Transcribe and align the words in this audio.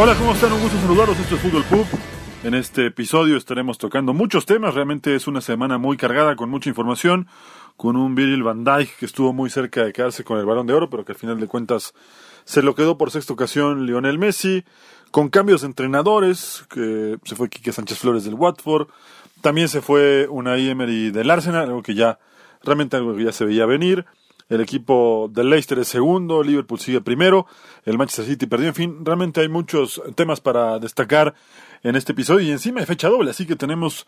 Hola, 0.00 0.14
¿cómo 0.14 0.32
están? 0.32 0.52
Un 0.52 0.60
gusto 0.62 0.78
saludarlos. 0.78 1.18
Esto 1.18 1.34
es 1.34 1.40
Fútbol 1.40 1.64
Pub. 1.64 1.84
En 2.44 2.54
este 2.54 2.86
episodio 2.86 3.36
estaremos 3.36 3.78
tocando 3.78 4.14
muchos 4.14 4.46
temas. 4.46 4.72
Realmente 4.74 5.16
es 5.16 5.26
una 5.26 5.40
semana 5.40 5.76
muy 5.76 5.96
cargada 5.96 6.36
con 6.36 6.48
mucha 6.50 6.68
información. 6.68 7.26
Con 7.76 7.96
un 7.96 8.14
Virgil 8.14 8.44
van 8.44 8.62
Dijk 8.62 8.96
que 8.96 9.06
estuvo 9.06 9.32
muy 9.32 9.50
cerca 9.50 9.84
de 9.84 9.92
quedarse 9.92 10.22
con 10.22 10.38
el 10.38 10.46
balón 10.46 10.68
de 10.68 10.74
oro, 10.74 10.88
pero 10.88 11.04
que 11.04 11.10
al 11.10 11.18
final 11.18 11.40
de 11.40 11.48
cuentas 11.48 11.94
se 12.44 12.62
lo 12.62 12.76
quedó 12.76 12.96
por 12.96 13.10
sexta 13.10 13.32
ocasión 13.32 13.86
Lionel 13.86 14.20
Messi. 14.20 14.64
Con 15.10 15.30
cambios 15.30 15.62
de 15.62 15.66
entrenadores, 15.66 16.64
que 16.70 17.18
se 17.24 17.34
fue 17.34 17.48
Quique 17.48 17.72
Sánchez 17.72 17.98
Flores 17.98 18.22
del 18.22 18.34
Watford. 18.34 18.86
También 19.40 19.68
se 19.68 19.80
fue 19.80 20.28
Unai 20.30 20.68
Emery 20.68 21.10
del 21.10 21.28
Arsenal, 21.28 21.64
algo 21.64 21.82
que 21.82 21.96
ya 21.96 22.20
realmente 22.62 22.96
algo 22.96 23.16
que 23.16 23.24
ya 23.24 23.32
se 23.32 23.44
veía 23.44 23.66
venir. 23.66 24.06
El 24.48 24.60
equipo 24.60 25.30
del 25.32 25.50
Leicester 25.50 25.78
es 25.78 25.88
segundo, 25.88 26.42
Liverpool 26.42 26.80
sigue 26.80 27.00
primero, 27.00 27.46
el 27.84 27.98
Manchester 27.98 28.24
City 28.24 28.46
perdió. 28.46 28.68
En 28.68 28.74
fin, 28.74 29.04
realmente 29.04 29.40
hay 29.40 29.48
muchos 29.48 30.00
temas 30.14 30.40
para 30.40 30.78
destacar 30.78 31.34
en 31.82 31.96
este 31.96 32.12
episodio 32.12 32.46
y 32.46 32.50
encima 32.50 32.80
hay 32.80 32.86
fecha 32.86 33.08
doble, 33.08 33.30
así 33.30 33.46
que 33.46 33.56
tenemos 33.56 34.06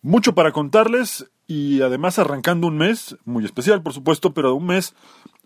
mucho 0.00 0.34
para 0.34 0.52
contarles 0.52 1.30
y 1.46 1.82
además 1.82 2.18
arrancando 2.18 2.66
un 2.66 2.78
mes 2.78 3.16
muy 3.24 3.44
especial, 3.44 3.82
por 3.82 3.92
supuesto, 3.92 4.32
pero 4.32 4.54
un 4.54 4.66
mes 4.66 4.94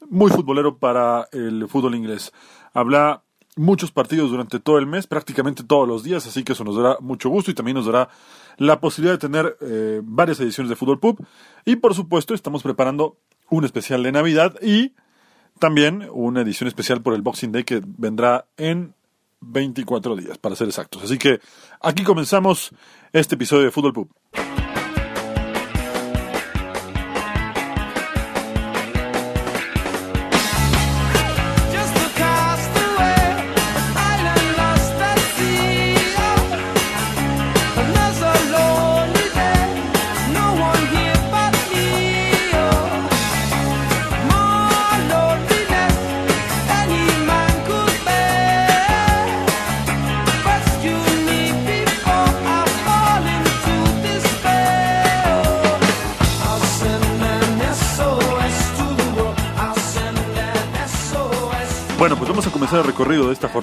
muy 0.08 0.30
futbolero 0.30 0.78
para 0.78 1.28
el 1.32 1.68
fútbol 1.68 1.94
inglés. 1.94 2.32
Habla 2.74 3.22
muchos 3.56 3.90
partidos 3.90 4.30
durante 4.30 4.60
todo 4.60 4.78
el 4.78 4.86
mes, 4.86 5.06
prácticamente 5.06 5.64
todos 5.64 5.86
los 5.86 6.04
días, 6.04 6.26
así 6.26 6.44
que 6.44 6.52
eso 6.52 6.64
nos 6.64 6.76
dará 6.76 6.96
mucho 7.00 7.28
gusto 7.28 7.50
y 7.50 7.54
también 7.54 7.76
nos 7.76 7.86
dará 7.86 8.08
la 8.56 8.80
posibilidad 8.80 9.14
de 9.14 9.18
tener 9.18 9.56
eh, 9.60 10.00
varias 10.04 10.40
ediciones 10.40 10.70
de 10.70 10.76
Fútbol 10.76 11.00
Pub. 11.00 11.24
Y 11.64 11.76
por 11.76 11.94
supuesto, 11.94 12.34
estamos 12.34 12.62
preparando 12.62 13.16
un 13.50 13.64
especial 13.64 14.02
de 14.02 14.12
Navidad 14.12 14.54
y 14.62 14.92
también 15.58 16.08
una 16.12 16.42
edición 16.42 16.68
especial 16.68 17.02
por 17.02 17.14
el 17.14 17.22
Boxing 17.22 17.52
Day 17.52 17.64
que 17.64 17.82
vendrá 17.84 18.46
en 18.56 18.94
24 19.40 20.16
días, 20.16 20.38
para 20.38 20.56
ser 20.56 20.68
exactos. 20.68 21.02
Así 21.02 21.18
que 21.18 21.40
aquí 21.80 22.04
comenzamos 22.04 22.70
este 23.12 23.34
episodio 23.34 23.64
de 23.64 23.70
Fútbol 23.70 23.92
Pub. 23.92 24.47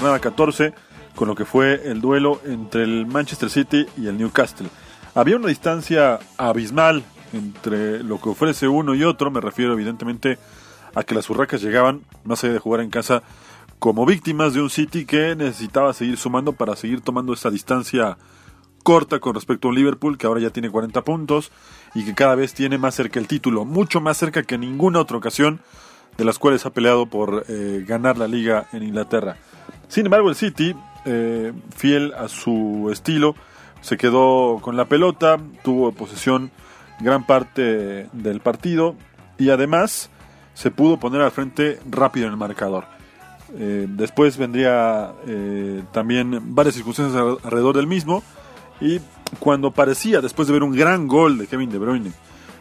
Jornada 0.06 0.20
14 0.20 0.74
con 1.16 1.28
lo 1.28 1.34
que 1.34 1.46
fue 1.46 1.90
el 1.90 2.00
duelo 2.00 2.40
entre 2.46 2.84
el 2.84 3.08
Manchester 3.08 3.50
City 3.50 3.88
y 3.98 4.06
el 4.06 4.18
Newcastle. 4.20 4.68
Había 5.16 5.38
una 5.38 5.48
distancia 5.48 6.20
abismal 6.38 7.04
entre 7.34 8.04
lo 8.04 8.22
que 8.22 8.30
ofrece 8.30 8.68
uno 8.68 8.94
y 8.94 9.04
otro, 9.04 9.32
me 9.32 9.42
refiero 9.42 9.74
evidentemente 9.74 10.38
a 10.94 11.02
que 11.02 11.16
las 11.16 11.28
urracas 11.32 11.64
llegaban, 11.64 12.04
más 12.24 12.44
allá 12.44 12.54
de 12.54 12.60
jugar 12.60 12.82
en 12.82 12.92
casa, 12.92 13.24
como 13.80 14.06
víctimas 14.06 14.54
de 14.54 14.62
un 14.62 14.70
City 14.70 15.06
que 15.06 15.36
necesitaba 15.36 15.92
seguir 15.94 16.18
sumando 16.18 16.54
para 16.54 16.76
seguir 16.76 17.02
tomando 17.02 17.34
esa 17.34 17.50
distancia 17.50 18.18
corta 18.84 19.20
con 19.20 19.34
respecto 19.34 19.68
a 19.68 19.72
un 19.72 19.76
Liverpool 19.76 20.20
que 20.20 20.28
ahora 20.28 20.42
ya 20.42 20.52
tiene 20.52 20.70
40 20.70 21.02
puntos 21.02 21.52
y 21.96 22.06
que 22.06 22.14
cada 22.14 22.36
vez 22.36 22.54
tiene 22.54 22.78
más 22.78 22.94
cerca 22.94 23.20
el 23.20 23.28
título, 23.28 23.66
mucho 23.66 24.02
más 24.02 24.18
cerca 24.18 24.44
que 24.44 24.60
ninguna 24.60 25.00
otra 25.00 25.18
ocasión 25.18 25.62
de 26.16 26.26
las 26.26 26.38
cuales 26.38 26.64
ha 26.68 26.70
peleado 26.70 27.08
por 27.08 27.46
eh, 27.48 27.84
ganar 27.88 28.20
la 28.20 28.28
liga 28.28 28.68
en 28.72 28.84
Inglaterra. 28.84 29.38
Sin 29.88 30.06
embargo, 30.06 30.30
el 30.30 30.36
City, 30.36 30.76
eh, 31.06 31.54
fiel 31.76 32.14
a 32.14 32.28
su 32.28 32.90
estilo, 32.92 33.36
se 33.82 33.98
quedó 33.98 34.60
con 34.62 34.76
la 34.78 34.86
pelota, 34.86 35.38
tuvo 35.64 35.92
posesión 35.92 36.52
gran 37.00 37.26
parte 37.26 38.08
del 38.14 38.40
partido 38.40 38.96
y 39.38 39.50
además 39.50 40.10
se 40.54 40.72
pudo 40.72 40.98
poner 40.98 41.22
al 41.22 41.32
frente 41.32 41.80
rápido 41.90 42.26
en 42.26 42.32
el 42.32 42.38
marcador. 42.38 42.86
Eh, 43.58 43.86
después 43.90 44.38
vendría 44.38 45.12
eh, 45.28 45.84
también 45.92 46.56
varias 46.56 46.76
circunstancias 46.76 47.22
al- 47.22 47.38
alrededor 47.44 47.76
del 47.76 47.86
mismo 47.88 48.24
y 48.82 49.00
cuando 49.40 49.72
parecía, 49.72 50.20
después 50.22 50.48
de 50.48 50.54
ver 50.54 50.64
un 50.64 50.72
gran 50.76 51.08
gol 51.08 51.38
de 51.38 51.48
Kevin 51.48 51.70
De 51.70 51.78
Bruyne, 51.78 52.12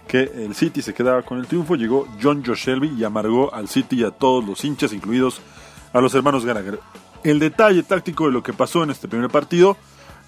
que 0.07 0.23
el 0.23 0.55
City 0.55 0.83
se 0.83 0.93
quedaba 0.93 1.23
con 1.23 1.39
el 1.39 1.47
triunfo, 1.47 1.75
llegó 1.77 2.07
John 2.23 2.43
Joe 2.45 2.55
Shelby 2.55 2.93
y 2.99 3.05
amargó 3.05 3.53
al 3.55 3.69
City 3.69 4.01
y 4.01 4.05
a 4.05 4.11
todos 4.11 4.45
los 4.45 4.63
hinchas, 4.65 4.93
incluidos 4.93 5.41
a 5.93 6.01
los 6.01 6.15
hermanos 6.15 6.45
Gallagher. 6.45 6.79
El 7.25 7.39
detalle 7.39 7.83
táctico 7.83 8.27
de 8.27 8.33
lo 8.33 8.43
que 8.43 8.53
pasó 8.53 8.85
en 8.85 8.91
este 8.91 9.09
primer 9.09 9.31
partido 9.31 9.79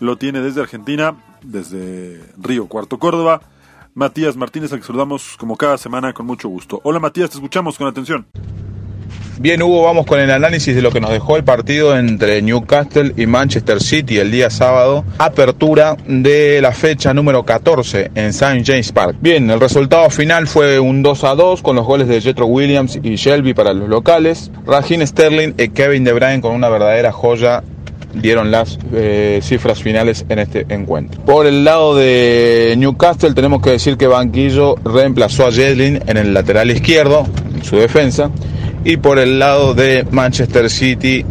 lo 0.01 0.17
tiene 0.17 0.41
desde 0.41 0.63
Argentina, 0.63 1.15
desde 1.43 2.25
Río 2.39 2.69
Cuarto 2.69 2.99
Córdoba, 2.99 3.43
Matías 3.93 4.35
Martínez, 4.37 4.73
al 4.73 4.81
que 4.81 4.87
saludamos 4.87 5.37
como 5.37 5.57
cada 5.57 5.77
semana 5.77 6.15
con 6.15 6.25
mucho 6.25 6.49
gusto. 6.49 6.81
Hola 6.85 6.99
Matías, 6.99 7.29
te 7.29 7.37
escuchamos 7.37 7.77
con 7.77 7.87
atención. 7.87 8.27
Bien, 9.39 9.63
Hugo, 9.63 9.83
vamos 9.83 10.07
con 10.07 10.19
el 10.19 10.31
análisis 10.31 10.75
de 10.75 10.81
lo 10.81 10.91
que 10.91 11.01
nos 11.01 11.11
dejó 11.11 11.37
el 11.37 11.45
partido 11.45 11.97
entre 11.97 12.41
Newcastle 12.41 13.13
y 13.19 13.27
Manchester 13.27 13.83
City 13.83 14.19
el 14.19 14.31
día 14.31 14.49
sábado, 14.49 15.05
apertura 15.19 15.97
de 16.07 16.61
la 16.63 16.73
fecha 16.73 17.13
número 17.13 17.45
14 17.45 18.13
en 18.15 18.27
St. 18.27 18.63
James 18.65 18.93
Park. 18.93 19.17
Bien, 19.21 19.51
el 19.51 19.61
resultado 19.61 20.09
final 20.09 20.47
fue 20.47 20.81
un 20.81 21.03
2 21.03 21.25
a 21.25 21.35
2 21.35 21.61
con 21.61 21.77
los 21.77 21.85
goles 21.85 22.09
de 22.09 22.21
Jetro 22.23 22.47
Williams 22.47 22.99
y 23.03 23.17
Shelby 23.17 23.53
para 23.53 23.75
los 23.75 23.91
locales. 23.91 24.51
Raheem 24.67 25.07
Sterling 25.07 25.53
y 25.59 25.69
Kevin 25.69 26.05
De 26.05 26.15
Bruyne 26.15 26.41
con 26.41 26.55
una 26.55 26.71
verdadera 26.71 27.13
joya 27.13 27.63
dieron 28.15 28.51
las 28.51 28.79
eh, 28.95 29.41
cifras 29.43 29.83
finales 29.83 30.25
en 30.29 30.39
este 30.39 30.67
encuentro. 30.71 31.21
Por 31.25 31.47
el 31.47 31.65
lado 31.65 31.95
de 31.95 32.75
Newcastle 32.79 33.35
tenemos 33.35 33.61
que 33.63 33.71
decir 33.71 33.97
que 33.97 34.07
Banquillo 34.07 34.77
reemplazó 34.85 35.47
a 35.47 35.53
Jedlin 35.53 36.01
en 36.07 36.17
el 36.17 36.33
lateral 36.33 36.71
izquierdo, 36.71 37.27
en 37.55 37.65
su 37.65 37.77
defensa, 37.77 38.31
y 38.87 38.99
por 38.99 39.19
el 39.19 39.41
lado 39.41 39.75
de 39.75 40.07
Manchester 40.13 40.71
City 40.71 41.25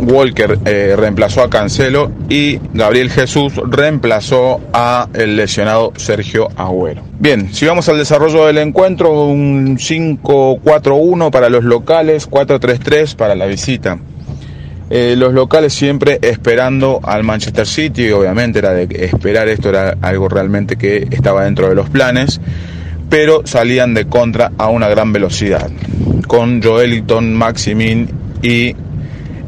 Walker 0.00 0.58
eh, 0.64 0.94
reemplazó 0.96 1.42
a 1.42 1.50
Cancelo 1.50 2.10
y 2.30 2.58
Gabriel 2.72 3.10
Jesús 3.10 3.52
reemplazó 3.68 4.62
a 4.72 5.08
el 5.12 5.36
lesionado 5.36 5.92
Sergio 5.96 6.48
Agüero. 6.56 7.02
Bien, 7.18 7.52
si 7.52 7.66
vamos 7.66 7.86
al 7.90 7.98
desarrollo 7.98 8.46
del 8.46 8.56
encuentro, 8.56 9.24
un 9.24 9.76
5-4-1 9.76 11.30
para 11.30 11.50
los 11.50 11.64
locales, 11.64 12.30
4-3-3 12.30 13.14
para 13.14 13.34
la 13.34 13.44
visita. 13.44 13.98
Eh, 14.88 15.14
los 15.14 15.34
locales 15.34 15.74
siempre 15.74 16.18
esperando 16.22 16.98
al 17.02 17.24
Manchester 17.24 17.66
City, 17.66 18.10
obviamente 18.10 18.58
era 18.58 18.72
de 18.72 18.88
esperar, 19.04 19.48
esto 19.48 19.68
era 19.68 19.98
algo 20.00 20.30
realmente 20.30 20.76
que 20.76 21.08
estaba 21.10 21.44
dentro 21.44 21.68
de 21.68 21.74
los 21.74 21.90
planes, 21.90 22.40
pero 23.12 23.42
salían 23.44 23.92
de 23.92 24.06
contra 24.06 24.52
a 24.56 24.70
una 24.70 24.88
gran 24.88 25.12
velocidad, 25.12 25.70
con 26.26 26.62
Joeliton, 26.62 27.34
Maximin 27.34 28.08
y 28.40 28.74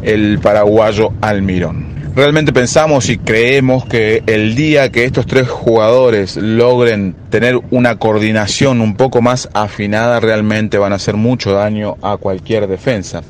el 0.02 0.38
paraguayo 0.38 1.14
Almirón. 1.22 2.12
Realmente 2.14 2.52
pensamos 2.52 3.08
y 3.08 3.16
creemos 3.16 3.86
que 3.86 4.22
el 4.26 4.54
día 4.54 4.92
que 4.92 5.06
estos 5.06 5.24
tres 5.24 5.48
jugadores 5.48 6.36
logren 6.36 7.16
tener 7.30 7.58
una 7.70 7.96
coordinación 7.98 8.82
un 8.82 8.96
poco 8.96 9.22
más 9.22 9.48
afinada, 9.54 10.20
realmente 10.20 10.76
van 10.76 10.92
a 10.92 10.96
hacer 10.96 11.14
mucho 11.14 11.52
daño 11.52 11.96
a 12.02 12.18
cualquier 12.18 12.66
defensa 12.66 13.22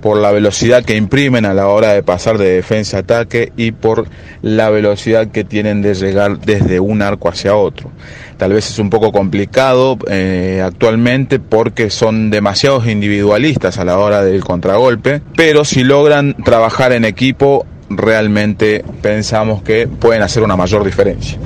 por 0.00 0.18
la 0.18 0.30
velocidad 0.30 0.84
que 0.84 0.96
imprimen 0.96 1.44
a 1.44 1.54
la 1.54 1.68
hora 1.68 1.92
de 1.92 2.02
pasar 2.02 2.38
de 2.38 2.50
defensa 2.50 2.98
a 2.98 3.00
ataque 3.00 3.52
y 3.56 3.72
por 3.72 4.06
la 4.42 4.70
velocidad 4.70 5.28
que 5.28 5.44
tienen 5.44 5.82
de 5.82 5.94
llegar 5.94 6.38
desde 6.40 6.80
un 6.80 7.02
arco 7.02 7.28
hacia 7.28 7.54
otro. 7.54 7.90
Tal 8.36 8.52
vez 8.52 8.70
es 8.70 8.78
un 8.78 8.88
poco 8.88 9.12
complicado 9.12 9.98
eh, 10.08 10.62
actualmente 10.64 11.38
porque 11.38 11.90
son 11.90 12.30
demasiados 12.30 12.86
individualistas 12.86 13.78
a 13.78 13.84
la 13.84 13.98
hora 13.98 14.24
del 14.24 14.42
contragolpe, 14.42 15.20
pero 15.36 15.64
si 15.64 15.84
logran 15.84 16.34
trabajar 16.44 16.92
en 16.92 17.04
equipo, 17.04 17.66
realmente 17.90 18.84
pensamos 19.02 19.62
que 19.62 19.88
pueden 19.88 20.22
hacer 20.22 20.42
una 20.42 20.56
mayor 20.56 20.84
diferencia. 20.84 21.38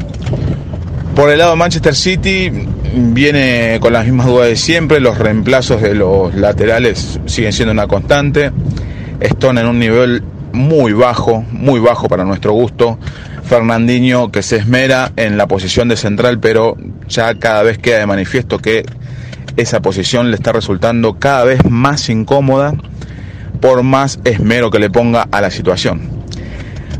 Por 1.15 1.31
el 1.31 1.39
lado 1.39 1.53
de 1.53 1.57
Manchester 1.57 1.95
City 1.95 2.51
viene 2.93 3.79
con 3.81 3.93
las 3.93 4.05
mismas 4.05 4.27
dudas 4.27 4.49
de 4.49 4.57
siempre, 4.57 4.99
los 4.99 5.17
reemplazos 5.17 5.81
de 5.81 5.95
los 5.95 6.35
laterales 6.35 7.21
siguen 7.27 7.53
siendo 7.53 7.71
una 7.71 7.87
constante, 7.87 8.51
están 9.21 9.59
en 9.59 9.67
un 9.67 9.79
nivel 9.79 10.25
muy 10.53 10.93
bajo, 10.93 11.45
muy 11.53 11.79
bajo 11.79 12.09
para 12.09 12.25
nuestro 12.25 12.53
gusto. 12.53 12.99
Fernandinho 13.45 14.33
que 14.33 14.43
se 14.43 14.57
esmera 14.57 15.13
en 15.17 15.37
la 15.37 15.47
posición 15.47 15.89
de 15.89 15.97
central, 15.97 16.41
pero 16.41 16.77
ya 17.09 17.35
cada 17.37 17.63
vez 17.63 17.79
queda 17.79 17.99
de 17.99 18.07
manifiesto 18.07 18.59
que 18.59 18.85
esa 19.57 19.81
posición 19.81 20.31
le 20.31 20.37
está 20.37 20.53
resultando 20.53 21.19
cada 21.21 21.45
vez 21.45 21.65
más 21.69 22.09
incómoda 22.09 22.75
por 23.61 23.85
más 23.85 24.19
esmero 24.25 24.71
que 24.71 24.81
le 24.81 24.91
ponga 24.91 25.29
a 25.31 25.41
la 25.41 25.51
situación. 25.51 26.14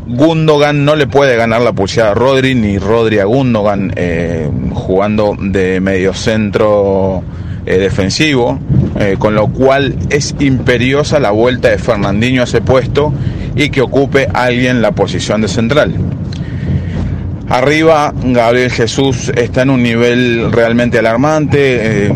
Gundogan 0.07 0.85
no 0.85 0.95
le 0.95 1.07
puede 1.07 1.35
ganar 1.35 1.61
la 1.61 1.73
pulsada 1.73 2.11
a 2.11 2.13
Rodri, 2.13 2.53
ni 2.53 2.77
Rodri 2.77 3.17
a 3.17 3.25
Gundogan 3.25 3.91
eh, 3.95 4.47
jugando 4.71 5.35
de 5.39 5.79
mediocentro 5.79 7.23
eh, 7.65 7.77
defensivo, 7.79 8.59
eh, 8.99 9.15
con 9.17 9.33
lo 9.33 9.47
cual 9.47 9.95
es 10.11 10.35
imperiosa 10.39 11.19
la 11.19 11.31
vuelta 11.31 11.69
de 11.69 11.79
Fernandinho 11.79 12.41
a 12.41 12.43
ese 12.43 12.61
puesto 12.61 13.11
y 13.55 13.69
que 13.69 13.81
ocupe 13.81 14.27
alguien 14.31 14.83
la 14.83 14.91
posición 14.91 15.41
de 15.41 15.47
central. 15.47 15.95
Arriba, 17.49 18.13
Gabriel 18.23 18.69
Jesús 18.69 19.31
está 19.35 19.63
en 19.63 19.71
un 19.71 19.81
nivel 19.81 20.51
realmente 20.51 20.99
alarmante. 20.99 22.11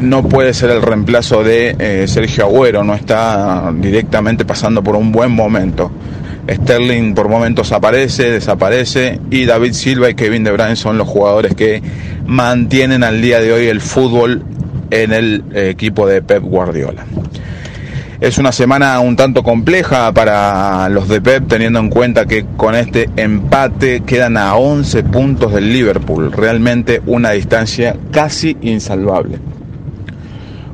no 0.00 0.22
puede 0.26 0.54
ser 0.54 0.70
el 0.70 0.80
reemplazo 0.80 1.42
de 1.42 2.04
Sergio 2.06 2.44
Agüero, 2.44 2.82
no 2.82 2.94
está 2.94 3.72
directamente 3.74 4.46
pasando 4.46 4.82
por 4.82 4.96
un 4.96 5.12
buen 5.12 5.32
momento. 5.32 5.90
Sterling 6.50 7.14
por 7.14 7.28
momentos 7.28 7.72
aparece, 7.72 8.30
desaparece 8.30 9.20
y 9.30 9.44
David 9.44 9.72
Silva 9.72 10.10
y 10.10 10.14
Kevin 10.14 10.44
De 10.44 10.50
Bruyne 10.50 10.76
son 10.76 10.98
los 10.98 11.08
jugadores 11.08 11.54
que 11.54 11.82
mantienen 12.26 13.04
al 13.04 13.22
día 13.22 13.40
de 13.40 13.52
hoy 13.52 13.66
el 13.66 13.80
fútbol 13.80 14.42
en 14.90 15.12
el 15.12 15.44
equipo 15.54 16.06
de 16.06 16.22
Pep 16.22 16.42
Guardiola. 16.42 17.04
Es 18.20 18.36
una 18.36 18.52
semana 18.52 19.00
un 19.00 19.16
tanto 19.16 19.42
compleja 19.42 20.12
para 20.12 20.90
los 20.90 21.08
de 21.08 21.22
Pep 21.22 21.48
teniendo 21.48 21.78
en 21.78 21.88
cuenta 21.88 22.26
que 22.26 22.44
con 22.56 22.74
este 22.74 23.08
empate 23.16 24.02
quedan 24.02 24.36
a 24.36 24.56
11 24.56 25.04
puntos 25.04 25.54
del 25.54 25.72
Liverpool, 25.72 26.30
realmente 26.30 27.00
una 27.06 27.30
distancia 27.30 27.96
casi 28.10 28.58
insalvable. 28.60 29.38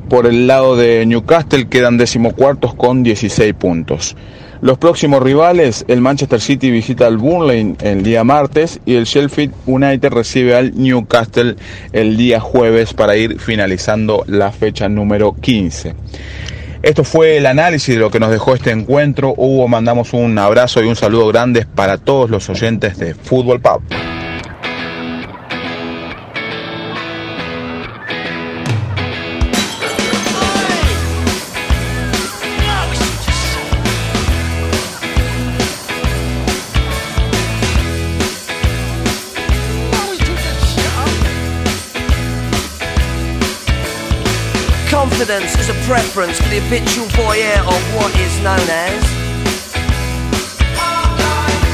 Por 0.09 0.25
el 0.25 0.47
lado 0.47 0.75
de 0.75 1.05
Newcastle 1.05 1.67
quedan 1.67 1.97
decimocuartos 1.97 2.73
con 2.73 3.03
16 3.03 3.53
puntos. 3.53 4.17
Los 4.61 4.79
próximos 4.79 5.21
rivales, 5.21 5.85
el 5.87 6.01
Manchester 6.01 6.41
City 6.41 6.71
visita 6.71 7.05
al 7.05 7.17
Burnley 7.17 7.75
el 7.81 8.01
día 8.01 8.23
martes 8.23 8.79
y 8.85 8.95
el 8.95 9.05
Sheffield 9.05 9.53
United 9.67 10.09
recibe 10.09 10.55
al 10.55 10.75
Newcastle 10.75 11.55
el 11.93 12.17
día 12.17 12.39
jueves 12.39 12.93
para 12.93 13.15
ir 13.15 13.39
finalizando 13.39 14.23
la 14.27 14.51
fecha 14.51 14.89
número 14.89 15.33
15. 15.33 15.93
Esto 16.81 17.03
fue 17.03 17.37
el 17.37 17.45
análisis 17.45 17.95
de 17.95 18.01
lo 18.01 18.09
que 18.09 18.19
nos 18.19 18.31
dejó 18.31 18.55
este 18.55 18.71
encuentro. 18.71 19.33
Hugo, 19.37 19.67
mandamos 19.67 20.13
un 20.13 20.37
abrazo 20.39 20.81
y 20.83 20.87
un 20.87 20.95
saludo 20.95 21.27
grandes 21.27 21.65
para 21.65 21.97
todos 21.97 22.29
los 22.29 22.49
oyentes 22.49 22.97
de 22.97 23.13
Fútbol 23.13 23.61
Pub. 23.61 23.81
Confidence 45.27 45.59
is 45.59 45.67
a 45.67 45.73
preference 45.83 46.39
for 46.39 46.47
the 46.47 46.61
habitual 46.61 47.05
voyeur 47.19 47.59
of 47.59 47.81
what 47.99 48.15
is 48.15 48.31
known 48.39 48.63
as. 48.63 49.03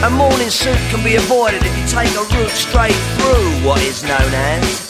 A 0.02 0.10
morning 0.10 0.50
suit 0.50 0.82
can 0.90 1.04
be 1.04 1.18
avoided 1.18 1.62
if 1.62 1.70
you 1.78 1.86
take 1.86 2.10
a 2.18 2.26
route 2.34 2.50
straight 2.50 2.98
through 3.14 3.46
what 3.62 3.80
is 3.84 4.02
known 4.02 4.34
as. 4.34 4.90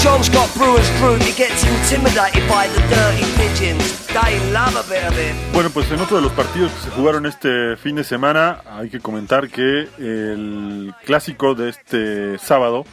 John 0.00 0.24
Scott 0.24 0.48
Brewer's 0.56 0.88
group, 1.00 1.20
he 1.20 1.36
gets 1.36 1.64
intimidated 1.64 2.48
by 2.48 2.68
the 2.68 2.80
dirty 2.88 3.28
pigeons. 3.36 4.06
They 4.06 4.40
love 4.50 4.74
a 4.74 4.88
bit 4.88 5.04
of 5.04 5.18
it. 5.18 5.34
Bueno, 5.52 5.68
pues 5.68 5.90
en 5.90 6.00
otro 6.00 6.16
de 6.16 6.22
los 6.22 6.32
partidos 6.32 6.72
que 6.72 6.80
se 6.80 6.90
jugaron 6.92 7.26
este 7.26 7.76
fin 7.76 7.96
de 7.96 8.04
semana, 8.04 8.62
hay 8.70 8.88
que 8.88 9.00
comentar 9.00 9.50
que 9.50 9.90
el 9.98 10.94
clásico 11.04 11.54
de 11.54 11.68
este 11.68 12.38
sábado 12.38 12.86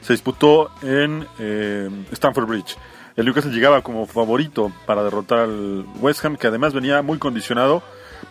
se 0.00 0.12
disputó 0.12 0.72
en 0.82 1.24
eh, 1.38 1.88
Stamford 2.10 2.46
Bridge. 2.48 2.76
El 3.16 3.26
Newcastle 3.26 3.52
llegaba 3.52 3.82
como 3.82 4.06
favorito 4.06 4.72
para 4.86 5.04
derrotar 5.04 5.40
al 5.40 5.84
West 6.00 6.24
Ham, 6.24 6.36
que 6.36 6.46
además 6.46 6.72
venía 6.72 7.02
muy 7.02 7.18
condicionado 7.18 7.82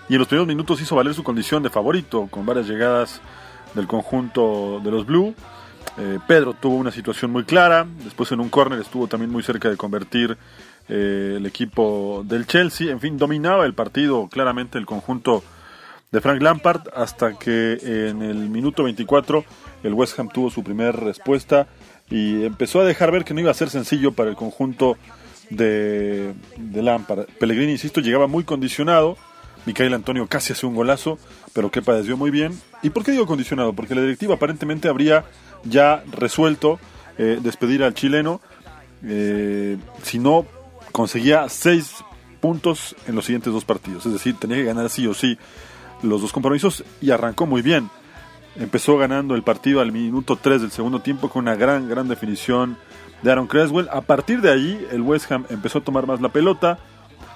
y 0.10 0.14
en 0.14 0.20
los 0.20 0.28
primeros 0.28 0.48
minutos 0.48 0.82
hizo 0.82 0.96
valer 0.96 1.14
su 1.14 1.24
condición 1.24 1.62
de 1.62 1.70
favorito 1.70 2.28
con 2.32 2.46
varias 2.46 2.68
llegadas 2.68 3.22
del 3.76 3.88
conjunto 3.88 4.82
de 4.84 4.92
los 4.92 5.06
Blue. 5.06 5.36
Eh, 5.98 6.20
Pedro 6.28 6.54
tuvo 6.54 6.76
una 6.76 6.92
situación 6.92 7.32
muy 7.32 7.44
clara, 7.44 7.86
después 8.04 8.32
en 8.32 8.40
un 8.40 8.50
córner 8.50 8.80
estuvo 8.80 9.08
también 9.08 9.32
muy 9.32 9.44
cerca 9.44 9.70
de 9.70 9.78
convertir 9.78 10.38
eh, 10.90 11.36
el 11.38 11.46
equipo 11.46 12.24
del 12.26 12.48
Chelsea. 12.48 12.92
En 12.92 13.00
fin, 13.00 13.18
dominaba 13.18 13.66
el 13.66 13.74
partido 13.74 14.28
claramente 14.30 14.78
el 14.78 14.86
conjunto 14.86 15.44
de 16.12 16.22
Frank 16.22 16.42
Lampard 16.42 16.90
hasta 16.96 17.38
que 17.38 17.78
en 18.10 18.22
el 18.22 18.50
minuto 18.50 18.84
24 18.84 19.46
el 19.84 19.94
West 19.94 20.20
Ham 20.20 20.30
tuvo 20.30 20.50
su 20.50 20.64
primera 20.64 20.92
respuesta 20.92 21.68
y 22.12 22.46
empezó 22.46 22.82
a 22.82 22.86
dejar 22.86 23.12
ver 23.12 23.24
que 23.24 23.34
no 23.34 23.40
iba 23.40 23.50
a 23.50 23.56
ser 23.56 23.70
sencillo 23.70 24.12
para 24.12 24.30
el 24.30 24.36
conjunto 24.36 24.98
de, 25.50 26.34
de 26.58 26.82
Lampard. 26.84 27.26
Pellegrini, 27.40 27.72
insisto, 27.72 28.02
llegaba 28.02 28.28
muy 28.28 28.44
condicionado. 28.44 29.18
Micael 29.66 29.94
Antonio 29.94 30.28
casi 30.28 30.54
hace 30.54 30.66
un 30.66 30.76
golazo, 30.76 31.18
pero 31.54 31.72
que 31.72 31.82
padeció 31.82 32.18
muy 32.18 32.32
bien. 32.32 32.60
¿Y 32.84 32.90
por 32.90 33.04
qué 33.04 33.12
digo 33.12 33.26
condicionado? 33.26 33.74
Porque 33.74 33.96
la 33.96 34.02
directiva 34.02 34.36
aparentemente 34.36 34.90
habría 34.90 35.26
ya 35.64 36.04
resuelto 36.12 36.80
eh, 37.18 37.40
despedir 37.42 37.84
al 37.84 37.94
chileno 37.94 38.42
eh, 39.04 39.78
si 40.04 40.20
no 40.20 40.46
conseguía 40.92 41.48
seis 41.50 41.96
puntos 42.40 42.96
en 43.08 43.16
los 43.16 43.26
siguientes 43.26 43.54
dos 43.54 43.66
partidos. 43.66 44.06
Es 44.06 44.14
decir, 44.14 44.36
tenía 44.38 44.58
que 44.58 44.64
ganar 44.64 44.90
sí 44.90 45.08
o 45.08 45.14
sí 45.14 45.38
los 46.02 46.22
dos 46.22 46.34
compromisos 46.34 46.84
y 47.00 47.12
arrancó 47.12 47.46
muy 47.46 47.62
bien. 47.62 47.90
Empezó 48.56 48.98
ganando 48.98 49.36
el 49.36 49.44
partido 49.44 49.80
al 49.80 49.92
minuto 49.92 50.36
3 50.36 50.62
del 50.62 50.72
segundo 50.72 51.00
tiempo 51.00 51.30
con 51.30 51.44
una 51.44 51.56
gran, 51.56 51.88
gran 51.88 52.08
definición 52.08 52.78
de 53.22 53.32
Aaron 53.32 53.48
Creswell. 53.48 53.88
A 53.92 54.02
partir 54.02 54.42
de 54.42 54.52
allí, 54.52 54.78
el 54.92 55.02
West 55.02 55.32
Ham 55.32 55.46
empezó 55.50 55.80
a 55.80 55.84
tomar 55.84 56.06
más 56.06 56.20
la 56.22 56.30
pelota. 56.30 56.80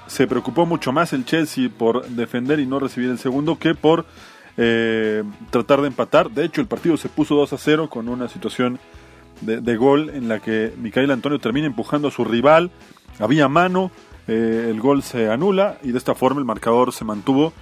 Se 0.08 0.28
preocupó 0.28 0.66
mucho 0.66 0.92
más 0.92 1.14
el 1.14 1.26
Chelsea 1.26 1.70
por 1.70 2.06
defender 2.08 2.60
y 2.60 2.66
no 2.66 2.80
recibir 2.80 3.10
el 3.10 3.18
segundo 3.18 3.58
que 3.58 3.76
por 3.76 4.06
eh, 4.58 5.24
tratar 5.52 5.82
de 5.82 5.88
empatar. 5.88 6.30
De 6.30 6.44
hecho, 6.44 6.62
el 6.62 6.68
partido 6.68 6.98
se 6.98 7.10
puso 7.10 7.36
2 7.36 7.54
a 7.54 7.58
0 7.58 7.90
con 7.90 8.10
una 8.10 8.28
situación 8.28 8.80
de, 9.42 9.76
gol 9.78 10.10
en 10.10 10.28
la 10.28 10.40
que 10.40 10.74
Micael 10.78 11.12
Antonio 11.12 11.40
termina 11.40 11.68
empujando 11.68 12.10
a 12.10 12.12
su 12.12 12.26
rival. 12.26 12.72
Había 13.20 13.48
mano, 13.48 13.92
eh, 14.28 14.68
el 14.70 14.80
gol 14.82 15.02
se 15.02 15.30
anula 15.30 15.78
y 15.82 15.92
de 15.92 15.98
esta 15.98 16.16
forma 16.16 16.40
el 16.40 16.46
marcador 16.46 16.94
se 16.94 17.06
mantuvo 17.06 17.54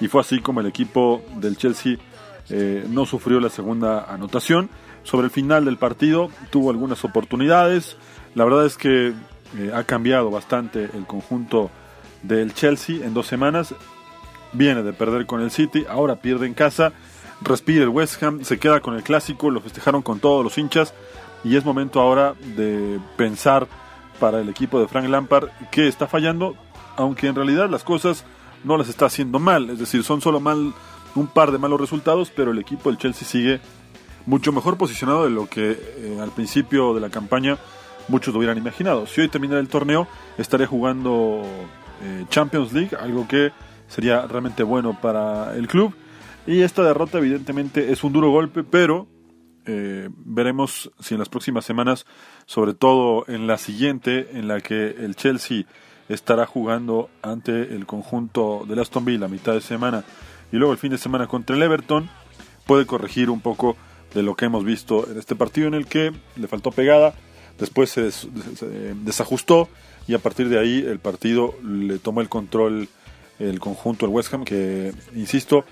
y 0.00 0.08
fue 0.08 0.20
así 0.20 0.40
como 0.40 0.60
el 0.60 0.66
equipo 0.66 1.22
del 1.36 1.56
Chelsea 1.56 1.98
eh, 2.54 2.86
no 2.86 3.06
sufrió 3.06 3.40
la 3.40 3.48
segunda 3.48 4.04
anotación. 4.12 4.68
Sobre 5.04 5.24
el 5.24 5.30
final 5.30 5.64
del 5.64 5.78
partido 5.78 6.30
tuvo 6.50 6.70
algunas 6.70 7.02
oportunidades. 7.04 7.96
La 8.34 8.44
verdad 8.44 8.66
es 8.66 8.76
que 8.76 9.08
eh, 9.08 9.72
ha 9.74 9.84
cambiado 9.84 10.30
bastante 10.30 10.84
el 10.94 11.06
conjunto 11.06 11.70
del 12.22 12.52
Chelsea 12.52 13.04
en 13.04 13.14
dos 13.14 13.26
semanas. 13.26 13.74
Viene 14.52 14.82
de 14.82 14.92
perder 14.92 15.24
con 15.24 15.40
el 15.40 15.50
City, 15.50 15.86
ahora 15.88 16.16
pierde 16.16 16.46
en 16.46 16.52
casa. 16.52 16.92
Respira 17.40 17.84
el 17.84 17.88
West 17.88 18.22
Ham, 18.22 18.44
se 18.44 18.58
queda 18.58 18.80
con 18.80 18.94
el 18.94 19.02
clásico, 19.02 19.50
lo 19.50 19.60
festejaron 19.60 20.02
con 20.02 20.20
todos 20.20 20.44
los 20.44 20.58
hinchas 20.58 20.92
y 21.42 21.56
es 21.56 21.64
momento 21.64 22.00
ahora 22.00 22.34
de 22.54 23.00
pensar 23.16 23.66
para 24.20 24.40
el 24.40 24.48
equipo 24.50 24.78
de 24.78 24.86
Frank 24.86 25.08
Lampard 25.08 25.48
que 25.72 25.88
está 25.88 26.06
fallando 26.06 26.54
aunque 26.96 27.26
en 27.26 27.34
realidad 27.34 27.68
las 27.68 27.82
cosas 27.82 28.24
no 28.62 28.76
las 28.76 28.88
está 28.88 29.06
haciendo 29.06 29.38
mal, 29.38 29.70
es 29.70 29.78
decir, 29.78 30.04
son 30.04 30.20
solo 30.20 30.38
mal 30.38 30.72
un 31.14 31.26
par 31.26 31.52
de 31.52 31.58
malos 31.58 31.80
resultados, 31.80 32.32
pero 32.34 32.52
el 32.52 32.58
equipo 32.58 32.88
del 32.90 32.98
Chelsea 32.98 33.26
sigue 33.26 33.60
mucho 34.26 34.52
mejor 34.52 34.76
posicionado 34.76 35.24
de 35.24 35.30
lo 35.30 35.46
que 35.46 35.72
eh, 35.72 36.18
al 36.20 36.30
principio 36.30 36.94
de 36.94 37.00
la 37.00 37.10
campaña 37.10 37.58
muchos 38.08 38.32
lo 38.32 38.38
hubieran 38.38 38.58
imaginado. 38.58 39.06
Si 39.06 39.20
hoy 39.20 39.28
terminara 39.28 39.60
el 39.60 39.68
torneo, 39.68 40.06
estaría 40.38 40.66
jugando 40.66 41.42
eh, 42.02 42.24
Champions 42.28 42.72
League, 42.72 42.96
algo 42.98 43.26
que 43.28 43.52
sería 43.88 44.26
realmente 44.26 44.62
bueno 44.62 44.98
para 45.00 45.56
el 45.56 45.68
club. 45.68 45.94
Y 46.46 46.62
esta 46.62 46.82
derrota 46.82 47.18
evidentemente 47.18 47.92
es 47.92 48.02
un 48.02 48.12
duro 48.12 48.30
golpe, 48.30 48.64
pero 48.64 49.06
eh, 49.64 50.08
veremos 50.16 50.90
si 50.98 51.14
en 51.14 51.20
las 51.20 51.28
próximas 51.28 51.64
semanas, 51.64 52.06
sobre 52.46 52.74
todo 52.74 53.24
en 53.28 53.46
la 53.46 53.58
siguiente, 53.58 54.30
en 54.32 54.48
la 54.48 54.60
que 54.60 54.88
el 54.98 55.14
Chelsea 55.14 55.64
estará 56.08 56.46
jugando 56.46 57.10
ante 57.22 57.74
el 57.74 57.86
conjunto 57.86 58.64
del 58.68 58.80
Aston 58.80 59.04
Villa 59.04 59.26
a 59.26 59.28
mitad 59.28 59.52
de 59.52 59.60
semana 59.60 60.04
y 60.52 60.56
luego 60.56 60.72
el 60.72 60.78
fin 60.78 60.90
de 60.90 60.98
semana 60.98 61.26
contra 61.26 61.56
el 61.56 61.62
Everton, 61.62 62.08
puede 62.66 62.86
corregir 62.86 63.30
un 63.30 63.40
poco 63.40 63.76
de 64.14 64.22
lo 64.22 64.36
que 64.36 64.44
hemos 64.44 64.64
visto 64.64 65.08
en 65.10 65.18
este 65.18 65.34
partido 65.34 65.66
en 65.68 65.74
el 65.74 65.86
que 65.86 66.12
le 66.36 66.46
faltó 66.48 66.70
pegada, 66.70 67.14
después 67.58 67.90
se, 67.90 68.02
des- 68.02 68.28
se 68.56 68.66
desajustó 68.94 69.68
y 70.06 70.14
a 70.14 70.18
partir 70.18 70.48
de 70.48 70.58
ahí 70.58 70.78
el 70.86 70.98
partido 70.98 71.54
le 71.64 71.98
tomó 71.98 72.20
el 72.20 72.28
control 72.28 72.88
el 73.38 73.58
conjunto 73.58 74.06
del 74.06 74.14
West 74.14 74.32
Ham 74.34 74.44
que, 74.44 74.92
insisto, 75.14 75.64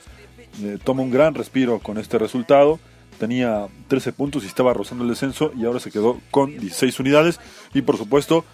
eh, 0.62 0.78
toma 0.82 1.02
un 1.02 1.10
gran 1.10 1.34
respiro 1.34 1.78
con 1.78 1.98
este 1.98 2.18
resultado. 2.18 2.80
Tenía 3.18 3.66
13 3.88 4.12
puntos 4.12 4.42
y 4.42 4.46
estaba 4.46 4.72
rozando 4.72 5.04
el 5.04 5.10
descenso 5.10 5.52
y 5.56 5.66
ahora 5.66 5.78
se 5.78 5.90
quedó 5.92 6.18
con 6.30 6.50
16 6.58 6.98
unidades 7.00 7.38
y 7.74 7.82
por 7.82 7.96
supuesto 7.98 8.44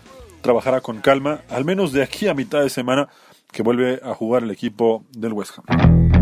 trabajará 0.43 0.81
con 0.81 1.01
calma, 1.01 1.41
al 1.49 1.65
menos 1.65 1.93
de 1.93 2.03
aquí 2.03 2.27
a 2.29 2.35
mitad 2.35 2.61
de 2.63 2.69
semana 2.71 3.09
que 3.53 3.63
vuelve 3.63 4.01
a 4.05 4.13
jugar 4.15 4.43
el 4.43 4.51
equipo 4.51 5.05
del 5.13 5.33
West 5.33 5.53
Ham. 5.67 6.16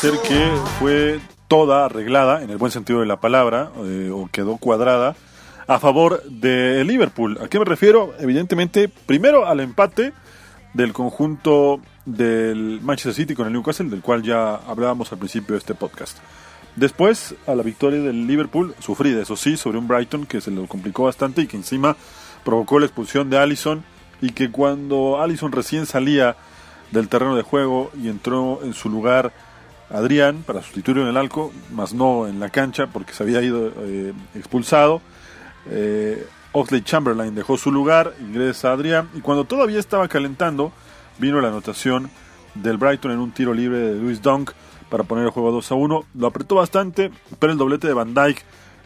Parecería 0.00 0.20
ser 0.20 0.20
que 0.22 0.50
fue 0.78 1.20
toda 1.48 1.84
arreglada, 1.84 2.42
en 2.42 2.50
el 2.50 2.58
buen 2.58 2.72
sentido 2.72 3.00
de 3.00 3.06
la 3.06 3.20
palabra, 3.20 3.70
eh, 3.84 4.10
o 4.12 4.28
quedó 4.30 4.56
cuadrada, 4.56 5.16
a 5.66 5.78
favor 5.78 6.22
de 6.24 6.84
Liverpool. 6.84 7.38
¿A 7.42 7.48
qué 7.48 7.58
me 7.58 7.64
refiero? 7.64 8.14
Evidentemente, 8.18 8.88
primero 8.88 9.46
al 9.46 9.60
empate 9.60 10.12
del 10.74 10.92
conjunto 10.92 11.80
del 12.04 12.80
Manchester 12.82 13.14
City 13.14 13.34
con 13.34 13.46
el 13.46 13.52
Newcastle, 13.52 13.88
del 13.88 14.00
cual 14.00 14.22
ya 14.22 14.54
hablábamos 14.54 15.12
al 15.12 15.18
principio 15.18 15.54
de 15.54 15.58
este 15.58 15.74
podcast. 15.74 16.18
Después 16.76 17.34
a 17.46 17.54
la 17.54 17.62
victoria 17.62 18.00
del 18.00 18.26
Liverpool, 18.26 18.74
sufrida, 18.78 19.22
eso 19.22 19.36
sí, 19.36 19.56
sobre 19.56 19.78
un 19.78 19.88
Brighton 19.88 20.26
que 20.26 20.40
se 20.40 20.50
lo 20.50 20.66
complicó 20.66 21.04
bastante 21.04 21.42
y 21.42 21.46
que 21.46 21.56
encima 21.56 21.96
provocó 22.44 22.78
la 22.78 22.86
expulsión 22.86 23.28
de 23.28 23.38
Allison 23.38 23.84
y 24.20 24.30
que 24.30 24.50
cuando 24.50 25.20
Allison 25.20 25.52
recién 25.52 25.86
salía 25.86 26.36
del 26.90 27.08
terreno 27.08 27.36
de 27.36 27.42
juego 27.42 27.90
y 28.00 28.08
entró 28.08 28.60
en 28.62 28.72
su 28.72 28.88
lugar 28.88 29.32
Adrián 29.90 30.44
para 30.46 30.62
sustituirlo 30.62 31.02
en 31.02 31.08
el 31.08 31.16
arco, 31.16 31.52
más 31.72 31.94
no 31.94 32.26
en 32.26 32.40
la 32.40 32.50
cancha 32.50 32.86
porque 32.86 33.12
se 33.12 33.22
había 33.22 33.42
ido 33.42 33.72
eh, 33.78 34.12
expulsado. 34.34 35.02
Eh, 35.68 36.26
Oxley 36.52 36.82
Chamberlain 36.82 37.34
dejó 37.34 37.56
su 37.56 37.70
lugar, 37.70 38.14
ingresa 38.20 38.72
Adrián 38.72 39.08
y 39.14 39.20
cuando 39.20 39.44
todavía 39.44 39.78
estaba 39.78 40.08
calentando 40.08 40.72
vino 41.18 41.40
la 41.40 41.48
anotación 41.48 42.10
del 42.54 42.76
Brighton 42.76 43.12
en 43.12 43.18
un 43.18 43.32
tiro 43.32 43.54
libre 43.54 43.78
de 43.78 43.94
Luis 43.96 44.20
Dunk 44.22 44.50
para 44.88 45.04
poner 45.04 45.24
el 45.24 45.30
juego 45.30 45.52
2 45.52 45.70
a 45.70 45.74
1. 45.74 46.04
Lo 46.14 46.26
apretó 46.26 46.56
bastante, 46.56 47.10
pero 47.38 47.52
el 47.52 47.58
doblete 47.58 47.86
de 47.86 47.94
Van 47.94 48.14
Dijk 48.14 48.42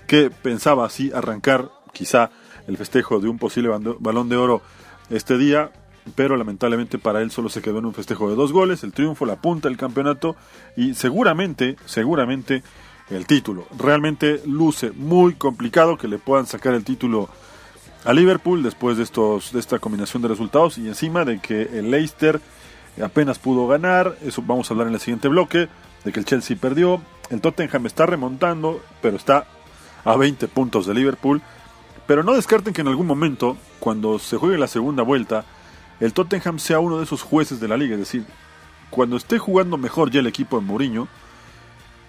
que 0.06 0.30
pensaba 0.30 0.84
así 0.84 1.10
arrancar 1.14 1.70
quizá 1.92 2.30
el 2.66 2.76
festejo 2.76 3.20
de 3.20 3.28
un 3.28 3.38
posible 3.38 3.70
balón 3.98 4.28
de 4.28 4.36
oro 4.36 4.62
este 5.10 5.38
día, 5.38 5.70
pero 6.14 6.36
lamentablemente 6.36 6.98
para 6.98 7.22
él 7.22 7.30
solo 7.30 7.48
se 7.48 7.62
quedó 7.62 7.78
en 7.78 7.86
un 7.86 7.94
festejo 7.94 8.28
de 8.28 8.36
dos 8.36 8.52
goles, 8.52 8.84
el 8.84 8.92
triunfo, 8.92 9.26
la 9.26 9.36
punta 9.36 9.68
del 9.68 9.76
campeonato 9.76 10.36
y 10.76 10.94
seguramente, 10.94 11.76
seguramente 11.86 12.62
el 13.10 13.26
título. 13.26 13.66
Realmente 13.78 14.40
luce 14.46 14.92
muy 14.92 15.34
complicado 15.34 15.96
que 15.96 16.08
le 16.08 16.18
puedan 16.18 16.46
sacar 16.46 16.74
el 16.74 16.84
título 16.84 17.28
a 18.04 18.12
Liverpool 18.12 18.62
después 18.62 18.96
de 18.96 19.02
estos 19.02 19.52
de 19.52 19.60
esta 19.60 19.78
combinación 19.78 20.22
de 20.22 20.28
resultados 20.28 20.78
y 20.78 20.88
encima 20.88 21.24
de 21.24 21.40
que 21.40 21.62
el 21.62 21.90
Leicester 21.90 22.40
apenas 23.02 23.38
pudo 23.38 23.66
ganar, 23.66 24.16
eso 24.22 24.42
vamos 24.46 24.70
a 24.70 24.74
hablar 24.74 24.88
en 24.88 24.94
el 24.94 25.00
siguiente 25.00 25.28
bloque, 25.28 25.68
de 26.04 26.12
que 26.12 26.20
el 26.20 26.26
Chelsea 26.26 26.56
perdió, 26.60 27.00
el 27.30 27.40
Tottenham 27.40 27.86
está 27.86 28.06
remontando, 28.06 28.80
pero 29.00 29.16
está 29.16 29.46
a 30.04 30.16
20 30.16 30.48
puntos 30.48 30.86
de 30.86 30.94
Liverpool, 30.94 31.42
pero 32.06 32.22
no 32.22 32.34
descarten 32.34 32.74
que 32.74 32.82
en 32.82 32.88
algún 32.88 33.06
momento, 33.06 33.56
cuando 33.80 34.18
se 34.18 34.36
juegue 34.36 34.58
la 34.58 34.68
segunda 34.68 35.02
vuelta, 35.02 35.44
el 36.00 36.12
Tottenham 36.12 36.58
sea 36.58 36.80
uno 36.80 36.98
de 36.98 37.04
esos 37.04 37.22
jueces 37.22 37.60
de 37.60 37.68
la 37.68 37.76
liga, 37.76 37.94
es 37.94 38.00
decir, 38.00 38.24
cuando 38.90 39.16
esté 39.16 39.38
jugando 39.38 39.76
mejor 39.76 40.10
ya 40.10 40.20
el 40.20 40.26
equipo 40.26 40.58
de 40.58 40.66
Mourinho, 40.66 41.08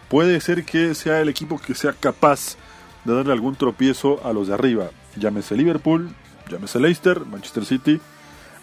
puede 0.09 0.39
ser 0.41 0.65
que 0.65 0.93
sea 0.93 1.21
el 1.21 1.29
equipo 1.29 1.59
que 1.59 1.73
sea 1.73 1.93
capaz 1.93 2.57
de 3.05 3.15
darle 3.15 3.33
algún 3.33 3.55
tropiezo 3.55 4.21
a 4.25 4.33
los 4.33 4.47
de 4.47 4.53
arriba. 4.53 4.89
Llámese 5.15 5.55
Liverpool, 5.55 6.09
llámese 6.49 6.79
Leicester, 6.79 7.25
Manchester 7.25 7.65
City 7.65 7.99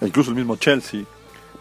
e 0.01 0.07
incluso 0.07 0.31
el 0.31 0.37
mismo 0.37 0.57
Chelsea. 0.57 1.03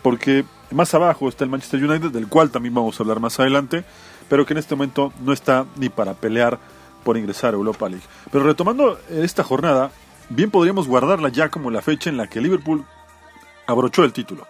Porque 0.01 0.46
más 0.72 0.94
abajo 0.94 1.30
está 1.30 1.44
el 1.44 1.50
Manchester 1.50 1.84
United, 1.84 2.12
del 2.12 2.27
cual 2.27 2.50
también 2.50 2.74
vamos 2.74 3.00
a 3.00 3.03
hablar 3.03 3.20
más 3.20 3.39
adelante, 3.39 3.84
pero 4.30 4.46
que 4.46 4.53
en 4.53 4.58
este 4.58 4.75
momento 4.75 5.13
no 5.22 5.34
está 5.34 5.65
ni 5.77 5.89
para 5.89 6.13
pelear 6.15 6.60
por 7.03 7.18
ingresar 7.18 7.53
a 7.53 7.58
Europa 7.58 7.89
League. 7.89 8.06
Pero 8.32 8.44
retomando 8.44 9.00
esta 9.10 9.44
jornada, 9.44 9.91
bien 10.30 10.51
podríamos 10.51 10.88
guardarla 10.88 11.30
ya 11.30 11.50
como 11.50 11.72
la 11.72 11.82
fecha 11.82 12.10
en 12.10 12.18
la 12.18 12.27
que 12.27 12.41
Liverpool 12.41 12.86
abrochó 13.72 14.04
el 14.04 14.13
título. 14.13 14.48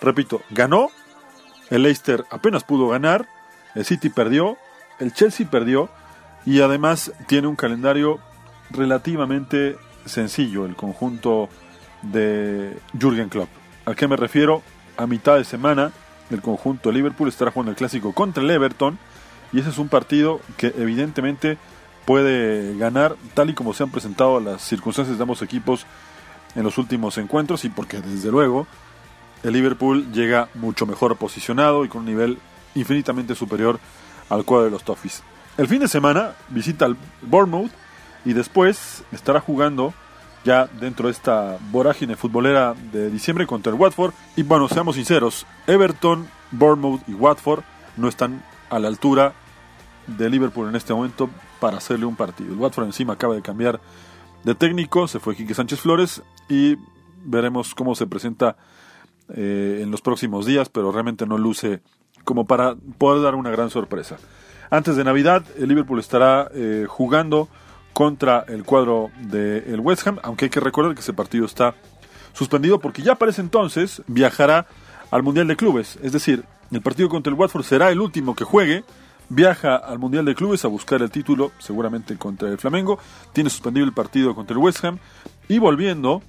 Repito, 0.00 0.42
ganó, 0.50 0.90
el 1.70 1.82
Leicester 1.82 2.24
apenas 2.30 2.64
pudo 2.64 2.88
ganar, 2.88 3.28
el 3.74 3.84
City 3.84 4.10
perdió, 4.10 4.58
el 4.98 5.12
Chelsea 5.12 5.48
perdió 5.48 5.88
y 6.44 6.60
además 6.60 7.12
tiene 7.26 7.46
un 7.46 7.56
calendario 7.56 8.18
relativamente 8.70 9.76
sencillo 10.04 10.66
el 10.66 10.74
conjunto 10.74 11.48
de 12.02 12.76
Jürgen 12.98 13.28
Klopp. 13.28 13.48
¿A 13.86 13.94
qué 13.94 14.08
me 14.08 14.16
refiero? 14.16 14.62
A 14.96 15.06
mitad 15.06 15.36
de 15.36 15.44
semana 15.44 15.92
el 16.30 16.42
conjunto 16.42 16.88
de 16.88 16.94
Liverpool 16.94 17.28
estará 17.28 17.50
jugando 17.50 17.70
el 17.70 17.76
clásico 17.76 18.12
contra 18.12 18.42
el 18.42 18.50
Everton 18.50 18.98
y 19.52 19.60
ese 19.60 19.70
es 19.70 19.78
un 19.78 19.88
partido 19.88 20.40
que 20.56 20.74
evidentemente 20.78 21.58
puede 22.04 22.76
ganar 22.76 23.16
tal 23.34 23.50
y 23.50 23.54
como 23.54 23.74
se 23.74 23.82
han 23.82 23.90
presentado 23.90 24.40
las 24.40 24.62
circunstancias 24.62 25.16
de 25.16 25.22
ambos 25.22 25.42
equipos 25.42 25.86
en 26.54 26.64
los 26.64 26.78
últimos 26.78 27.18
encuentros 27.18 27.64
y 27.64 27.68
porque 27.68 28.00
desde 28.00 28.30
luego 28.30 28.66
el 29.42 29.52
Liverpool 29.52 30.12
llega 30.12 30.48
mucho 30.54 30.86
mejor 30.86 31.16
posicionado 31.16 31.84
y 31.84 31.88
con 31.88 32.00
un 32.00 32.06
nivel 32.06 32.38
infinitamente 32.74 33.34
superior 33.34 33.78
al 34.28 34.44
cuadro 34.44 34.66
de 34.66 34.70
los 34.70 34.84
Toffees. 34.84 35.22
El 35.56 35.68
fin 35.68 35.80
de 35.80 35.88
semana 35.88 36.32
visita 36.48 36.86
al 36.86 36.96
Bournemouth 37.22 37.70
y 38.24 38.32
después 38.32 39.04
estará 39.12 39.40
jugando 39.40 39.92
ya 40.44 40.66
dentro 40.80 41.06
de 41.06 41.12
esta 41.12 41.58
vorágine 41.70 42.16
futbolera 42.16 42.74
de 42.92 43.10
diciembre 43.10 43.46
contra 43.46 43.72
el 43.72 43.78
Watford. 43.78 44.12
Y 44.36 44.42
bueno, 44.42 44.68
seamos 44.68 44.96
sinceros, 44.96 45.46
Everton, 45.66 46.28
Bournemouth 46.50 47.02
y 47.08 47.14
Watford 47.14 47.62
no 47.96 48.08
están 48.08 48.42
a 48.70 48.78
la 48.78 48.88
altura 48.88 49.34
de 50.06 50.30
Liverpool 50.30 50.68
en 50.68 50.76
este 50.76 50.94
momento 50.94 51.28
para 51.60 51.76
hacerle 51.76 52.06
un 52.06 52.16
partido. 52.16 52.52
El 52.52 52.58
Watford 52.58 52.86
encima 52.86 53.12
acaba 53.12 53.34
de 53.34 53.42
cambiar 53.42 53.80
de 54.44 54.54
técnico, 54.54 55.08
se 55.08 55.20
fue 55.20 55.36
Quique 55.36 55.54
Sánchez 55.54 55.80
Flores 55.80 56.22
y 56.48 56.76
veremos 57.24 57.74
cómo 57.74 57.94
se 57.94 58.06
presenta 58.06 58.56
eh, 59.34 59.80
en 59.82 59.90
los 59.90 60.02
próximos 60.02 60.46
días, 60.46 60.68
pero 60.68 60.92
realmente 60.92 61.26
no 61.26 61.38
luce 61.38 61.80
como 62.24 62.46
para 62.46 62.74
poder 62.98 63.22
dar 63.22 63.34
una 63.34 63.50
gran 63.50 63.70
sorpresa. 63.70 64.18
Antes 64.70 64.96
de 64.96 65.04
Navidad, 65.04 65.44
el 65.58 65.68
Liverpool 65.68 66.00
estará 66.00 66.50
eh, 66.54 66.86
jugando 66.88 67.48
contra 67.92 68.44
el 68.48 68.64
cuadro 68.64 69.10
del 69.20 69.80
West 69.80 70.06
Ham, 70.06 70.18
aunque 70.22 70.46
hay 70.46 70.50
que 70.50 70.60
recordar 70.60 70.94
que 70.94 71.00
ese 71.00 71.12
partido 71.12 71.44
está 71.44 71.74
suspendido 72.32 72.80
porque 72.80 73.02
ya 73.02 73.16
para 73.16 73.30
ese 73.30 73.42
entonces 73.42 74.02
viajará 74.06 74.66
al 75.10 75.22
Mundial 75.22 75.46
de 75.46 75.56
Clubes. 75.56 75.98
Es 76.02 76.12
decir, 76.12 76.44
el 76.70 76.80
partido 76.80 77.08
contra 77.08 77.30
el 77.30 77.38
Watford 77.38 77.64
será 77.64 77.90
el 77.90 78.00
último 78.00 78.34
que 78.34 78.44
juegue. 78.44 78.84
Viaja 79.34 79.76
al 79.76 79.98
Mundial 79.98 80.26
de 80.26 80.34
Clubes 80.34 80.62
a 80.66 80.68
buscar 80.68 81.00
el 81.00 81.10
título, 81.10 81.52
seguramente 81.58 82.18
contra 82.18 82.50
el 82.50 82.58
Flamengo. 82.58 82.98
Tiene 83.32 83.48
suspendido 83.48 83.86
el 83.86 83.94
partido 83.94 84.34
contra 84.34 84.52
el 84.52 84.62
West 84.62 84.84
Ham. 84.84 84.98
Y 85.48 85.58
volviendo, 85.58 86.20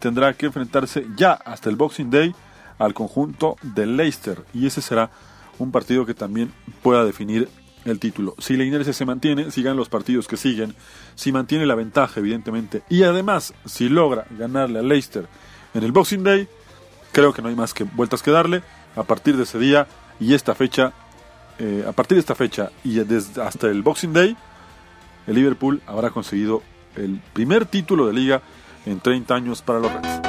tendrá 0.00 0.34
que 0.34 0.46
enfrentarse 0.46 1.06
ya 1.14 1.34
hasta 1.34 1.70
el 1.70 1.76
Boxing 1.76 2.10
Day 2.10 2.34
al 2.80 2.94
conjunto 2.94 3.54
del 3.62 3.96
Leicester. 3.96 4.44
Y 4.52 4.66
ese 4.66 4.82
será 4.82 5.12
un 5.60 5.70
partido 5.70 6.04
que 6.04 6.14
también 6.14 6.52
pueda 6.82 7.04
definir 7.04 7.48
el 7.84 8.00
título. 8.00 8.34
Si 8.38 8.56
la 8.56 8.64
inercia 8.64 8.92
se 8.92 9.04
mantiene, 9.04 9.52
si 9.52 9.62
ganan 9.62 9.76
los 9.76 9.88
partidos 9.88 10.26
que 10.26 10.36
siguen, 10.36 10.74
si 11.14 11.30
mantiene 11.30 11.64
la 11.64 11.76
ventaja, 11.76 12.18
evidentemente, 12.18 12.82
y 12.88 13.04
además, 13.04 13.54
si 13.66 13.88
logra 13.88 14.26
ganarle 14.36 14.80
a 14.80 14.82
Leicester 14.82 15.28
en 15.74 15.84
el 15.84 15.92
Boxing 15.92 16.24
Day, 16.24 16.48
creo 17.12 17.32
que 17.32 17.40
no 17.40 17.50
hay 17.50 17.54
más 17.54 17.72
que 17.72 17.84
vueltas 17.84 18.20
que 18.20 18.32
darle. 18.32 18.64
A 18.96 19.04
partir 19.04 19.36
de 19.36 19.44
ese 19.44 19.60
día 19.60 19.86
y 20.18 20.34
esta 20.34 20.56
fecha, 20.56 20.92
eh, 21.58 21.84
a 21.86 21.92
partir 21.92 22.16
de 22.16 22.20
esta 22.20 22.34
fecha 22.34 22.70
y 22.84 22.94
desde 22.98 23.42
hasta 23.42 23.68
el 23.68 23.82
Boxing 23.82 24.12
Day, 24.12 24.36
el 25.26 25.34
Liverpool 25.34 25.82
habrá 25.86 26.10
conseguido 26.10 26.62
el 26.96 27.20
primer 27.32 27.66
título 27.66 28.06
de 28.06 28.12
liga 28.12 28.42
en 28.86 29.00
30 29.00 29.34
años 29.34 29.62
para 29.62 29.80
los 29.80 29.92
Reds. 29.92 30.27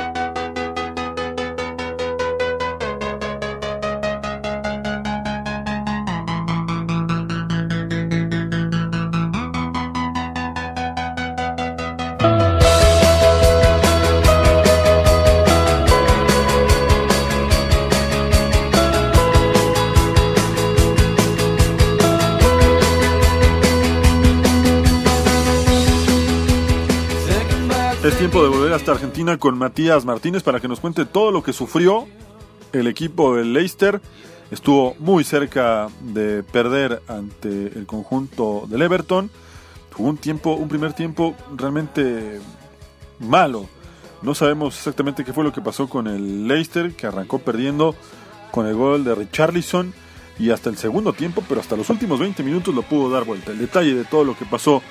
Argentina 28.91 29.37
con 29.37 29.57
Matías 29.57 30.05
Martínez 30.05 30.43
para 30.43 30.59
que 30.59 30.67
nos 30.67 30.79
cuente 30.79 31.05
todo 31.05 31.31
lo 31.31 31.43
que 31.43 31.53
sufrió 31.53 32.07
el 32.73 32.87
equipo 32.87 33.35
del 33.35 33.53
Leicester. 33.53 34.01
Estuvo 34.51 34.95
muy 34.99 35.23
cerca 35.23 35.87
de 36.01 36.43
perder 36.43 37.01
ante 37.07 37.67
el 37.77 37.85
conjunto 37.85 38.65
del 38.67 38.81
Everton. 38.81 39.29
Jugó 39.93 40.09
un 40.09 40.17
tiempo, 40.17 40.53
un 40.53 40.67
primer 40.67 40.93
tiempo 40.93 41.35
realmente 41.55 42.39
malo. 43.19 43.67
No 44.21 44.35
sabemos 44.35 44.75
exactamente 44.77 45.23
qué 45.23 45.33
fue 45.33 45.43
lo 45.43 45.53
que 45.53 45.61
pasó 45.61 45.87
con 45.87 46.07
el 46.07 46.47
Leicester, 46.47 46.93
que 46.93 47.07
arrancó 47.07 47.39
perdiendo 47.39 47.95
con 48.51 48.65
el 48.65 48.75
gol 48.75 49.03
de 49.03 49.15
Richarlison 49.15 49.93
y 50.39 50.51
hasta 50.51 50.69
el 50.69 50.77
segundo 50.77 51.13
tiempo, 51.13 51.43
pero 51.47 51.61
hasta 51.61 51.75
los 51.75 51.89
últimos 51.89 52.19
20 52.19 52.43
minutos 52.43 52.73
lo 52.73 52.81
pudo 52.81 53.09
dar 53.09 53.25
vuelta. 53.25 53.51
El 53.51 53.59
detalle 53.59 53.93
de 53.93 54.05
todo 54.05 54.23
lo 54.23 54.37
que 54.37 54.45
pasó 54.45 54.81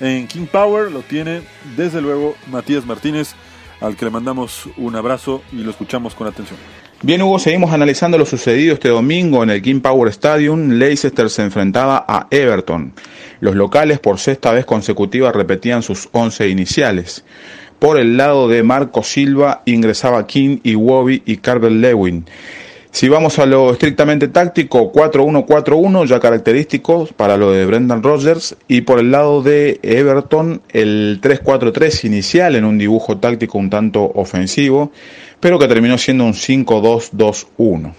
en 0.00 0.26
King 0.26 0.46
Power 0.50 0.90
lo 0.90 1.00
tiene 1.00 1.42
desde 1.76 2.00
luego 2.00 2.34
Matías 2.50 2.84
Martínez, 2.86 3.34
al 3.80 3.96
que 3.96 4.04
le 4.04 4.10
mandamos 4.10 4.68
un 4.76 4.96
abrazo 4.96 5.42
y 5.52 5.56
lo 5.56 5.70
escuchamos 5.70 6.14
con 6.14 6.26
atención. 6.26 6.58
Bien, 7.02 7.22
Hugo, 7.22 7.38
seguimos 7.38 7.72
analizando 7.72 8.18
lo 8.18 8.26
sucedido 8.26 8.74
este 8.74 8.90
domingo 8.90 9.42
en 9.42 9.48
el 9.48 9.62
King 9.62 9.80
Power 9.80 10.10
Stadium. 10.10 10.72
Leicester 10.72 11.30
se 11.30 11.42
enfrentaba 11.42 12.04
a 12.06 12.26
Everton. 12.30 12.92
Los 13.40 13.54
locales 13.54 13.98
por 13.98 14.18
sexta 14.18 14.52
vez 14.52 14.66
consecutiva 14.66 15.32
repetían 15.32 15.82
sus 15.82 16.10
11 16.12 16.50
iniciales. 16.50 17.24
Por 17.78 17.98
el 17.98 18.18
lado 18.18 18.48
de 18.48 18.62
Marco 18.62 19.02
Silva 19.02 19.62
ingresaba 19.64 20.26
King, 20.26 20.58
Iwobi 20.62 21.22
y 21.24 21.38
Carver 21.38 21.72
Lewin. 21.72 22.26
Si 22.92 23.08
vamos 23.08 23.38
a 23.38 23.46
lo 23.46 23.70
estrictamente 23.70 24.26
táctico, 24.28 24.92
4-1-4-1, 24.92 26.06
ya 26.06 26.18
característico 26.18 27.08
para 27.16 27.36
lo 27.36 27.52
de 27.52 27.64
Brendan 27.64 28.02
Rodgers. 28.02 28.56
Y 28.66 28.80
por 28.80 28.98
el 28.98 29.12
lado 29.12 29.42
de 29.42 29.78
Everton, 29.82 30.60
el 30.70 31.20
3-4-3 31.22 32.04
inicial 32.06 32.56
en 32.56 32.64
un 32.64 32.78
dibujo 32.78 33.18
táctico 33.18 33.58
un 33.58 33.70
tanto 33.70 34.10
ofensivo, 34.14 34.90
pero 35.38 35.58
que 35.58 35.68
terminó 35.68 35.98
siendo 35.98 36.24
un 36.24 36.34
5-2-2-1. 36.34 37.92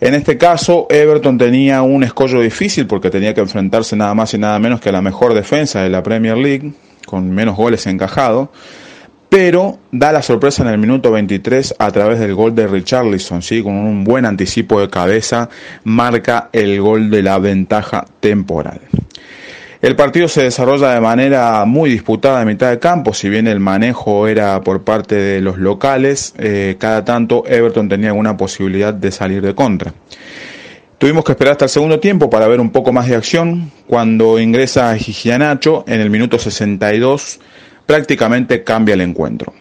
En 0.00 0.14
este 0.14 0.36
caso, 0.36 0.88
Everton 0.90 1.38
tenía 1.38 1.82
un 1.82 2.02
escollo 2.02 2.40
difícil 2.40 2.86
porque 2.88 3.10
tenía 3.10 3.32
que 3.32 3.40
enfrentarse 3.40 3.94
nada 3.94 4.14
más 4.14 4.34
y 4.34 4.38
nada 4.38 4.58
menos 4.58 4.80
que 4.80 4.88
a 4.88 4.92
la 4.92 5.02
mejor 5.02 5.34
defensa 5.34 5.82
de 5.82 5.88
la 5.88 6.02
Premier 6.02 6.36
League, 6.36 6.72
con 7.06 7.30
menos 7.30 7.56
goles 7.56 7.86
encajados 7.86 8.48
pero 9.28 9.78
da 9.92 10.12
la 10.12 10.22
sorpresa 10.22 10.62
en 10.62 10.68
el 10.70 10.78
minuto 10.78 11.10
23 11.10 11.74
a 11.78 11.90
través 11.90 12.18
del 12.18 12.34
gol 12.34 12.54
de 12.54 12.66
Richarlison, 12.66 13.42
¿sí? 13.42 13.62
con 13.62 13.74
un 13.74 14.04
buen 14.04 14.24
anticipo 14.24 14.80
de 14.80 14.88
cabeza, 14.88 15.48
marca 15.84 16.48
el 16.52 16.80
gol 16.80 17.10
de 17.10 17.22
la 17.22 17.38
ventaja 17.38 18.04
temporal. 18.20 18.80
El 19.80 19.94
partido 19.94 20.26
se 20.26 20.42
desarrolla 20.42 20.92
de 20.92 21.00
manera 21.00 21.64
muy 21.64 21.90
disputada 21.90 22.42
en 22.42 22.48
mitad 22.48 22.70
de 22.70 22.80
campo, 22.80 23.14
si 23.14 23.28
bien 23.28 23.46
el 23.46 23.60
manejo 23.60 24.26
era 24.26 24.60
por 24.62 24.82
parte 24.82 25.14
de 25.14 25.40
los 25.40 25.58
locales, 25.58 26.34
eh, 26.36 26.74
cada 26.80 27.04
tanto 27.04 27.44
Everton 27.46 27.88
tenía 27.88 28.08
alguna 28.08 28.36
posibilidad 28.36 28.92
de 28.92 29.12
salir 29.12 29.40
de 29.40 29.54
contra. 29.54 29.94
Tuvimos 30.98 31.24
que 31.24 31.30
esperar 31.30 31.52
hasta 31.52 31.66
el 31.66 31.70
segundo 31.70 32.00
tiempo 32.00 32.28
para 32.28 32.48
ver 32.48 32.58
un 32.58 32.70
poco 32.70 32.92
más 32.92 33.06
de 33.06 33.14
acción, 33.14 33.70
cuando 33.86 34.40
ingresa 34.40 34.96
Gigianacho 34.96 35.84
en 35.86 36.00
el 36.00 36.10
minuto 36.10 36.40
62 36.40 37.38
prácticamente 37.88 38.62
cambia 38.64 38.92
el 38.92 39.00
encuentro. 39.00 39.54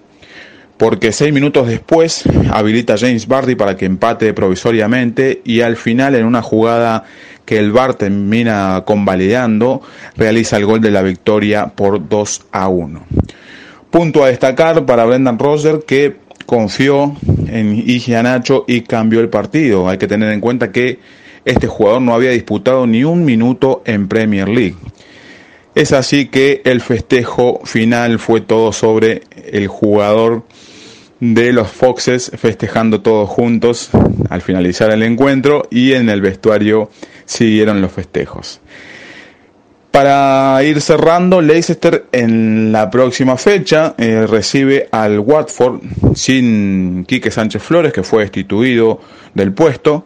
Porque 0.76 1.14
seis 1.14 1.34
minutos 1.34 1.66
después 1.68 2.24
habilita 2.52 2.96
a 2.96 2.98
James 2.98 3.26
Bardi 3.26 3.56
para 3.56 3.78
que 3.78 3.86
empate 3.86 4.34
provisoriamente 4.34 5.42
y 5.46 5.62
al 5.62 5.78
final 5.78 6.14
en 6.14 6.26
una 6.26 6.42
jugada 6.42 7.06
que 7.46 7.58
el 7.58 7.72
VAR 7.72 7.94
termina 7.94 8.84
convalidando, 8.86 9.82
realiza 10.18 10.58
el 10.58 10.66
gol 10.66 10.82
de 10.82 10.92
la 10.92 11.04
victoria 11.04 11.68
por 11.68 12.10
2 12.10 12.48
a 12.52 12.68
1. 12.68 13.06
Punto 13.90 14.26
a 14.26 14.28
destacar 14.28 14.86
para 14.86 15.06
Brendan 15.06 15.40
Roger 15.40 15.80
que 15.88 16.18
confió 16.46 17.16
en 17.48 17.76
Igianacho 17.76 18.66
y 18.68 18.82
cambió 18.82 19.22
el 19.22 19.30
partido. 19.30 19.88
Hay 19.88 19.98
que 19.98 20.08
tener 20.08 20.34
en 20.34 20.42
cuenta 20.42 20.74
que 20.74 21.00
este 21.46 21.68
jugador 21.68 22.02
no 22.02 22.14
había 22.14 22.32
disputado 22.32 22.86
ni 22.86 23.06
un 23.06 23.24
minuto 23.24 23.84
en 23.86 24.10
Premier 24.10 24.50
League. 24.50 24.76
Es 25.78 25.94
así 25.94 26.26
que 26.30 26.64
el 26.66 26.82
festejo 26.82 27.62
final 27.64 28.18
fue 28.18 28.42
todo 28.42 28.74
sobre 28.74 29.22
el 29.36 29.68
jugador 29.68 30.42
de 31.20 31.54
los 31.54 31.68
Foxes 31.70 32.32
festejando 32.36 33.02
todos 33.02 33.30
juntos 33.30 33.92
al 34.32 34.42
finalizar 34.42 34.90
el 34.90 35.04
encuentro 35.04 35.68
y 35.70 35.94
en 35.94 36.10
el 36.10 36.20
vestuario 36.20 36.90
siguieron 37.26 37.80
los 37.80 37.92
festejos. 37.92 38.60
Para 39.92 40.64
ir 40.64 40.82
cerrando, 40.82 41.44
Leicester 41.44 42.08
en 42.12 42.72
la 42.72 42.90
próxima 42.90 43.38
fecha 43.38 43.94
eh, 44.00 44.26
recibe 44.26 44.90
al 44.92 45.20
Watford 45.20 45.82
sin 46.16 47.06
Quique 47.06 47.30
Sánchez 47.30 47.62
Flores, 47.62 47.94
que 47.94 48.02
fue 48.02 48.24
destituido 48.24 49.00
del 49.36 49.54
puesto, 49.54 50.06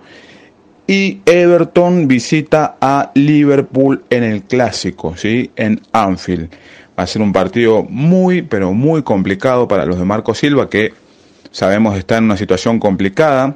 y 0.91 1.21
Everton 1.25 2.05
visita 2.05 2.75
a 2.81 3.11
Liverpool 3.15 4.03
en 4.09 4.23
el 4.23 4.43
clásico, 4.43 5.15
¿sí? 5.15 5.49
en 5.55 5.79
Anfield. 5.93 6.49
Va 6.99 7.03
a 7.03 7.07
ser 7.07 7.21
un 7.21 7.31
partido 7.31 7.83
muy, 7.83 8.41
pero 8.41 8.73
muy 8.73 9.01
complicado 9.01 9.69
para 9.69 9.85
los 9.85 9.97
de 9.97 10.03
Marco 10.03 10.35
Silva, 10.35 10.69
que 10.69 10.91
sabemos 11.49 11.97
está 11.97 12.17
en 12.17 12.25
una 12.25 12.35
situación 12.35 12.77
complicada 12.77 13.55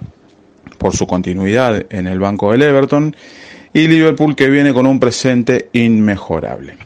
por 0.78 0.95
su 0.95 1.06
continuidad 1.08 1.86
en 1.89 2.08
el 2.08 2.19
banco 2.19 2.54
del 2.54 2.62
Everton, 2.62 3.13
y 3.74 3.89
Liverpool 3.89 4.34
que 4.34 4.50
viene 4.50 4.74
con 4.74 4.86
un 4.86 5.02
presente 5.02 5.67
inmejorable. 5.74 6.78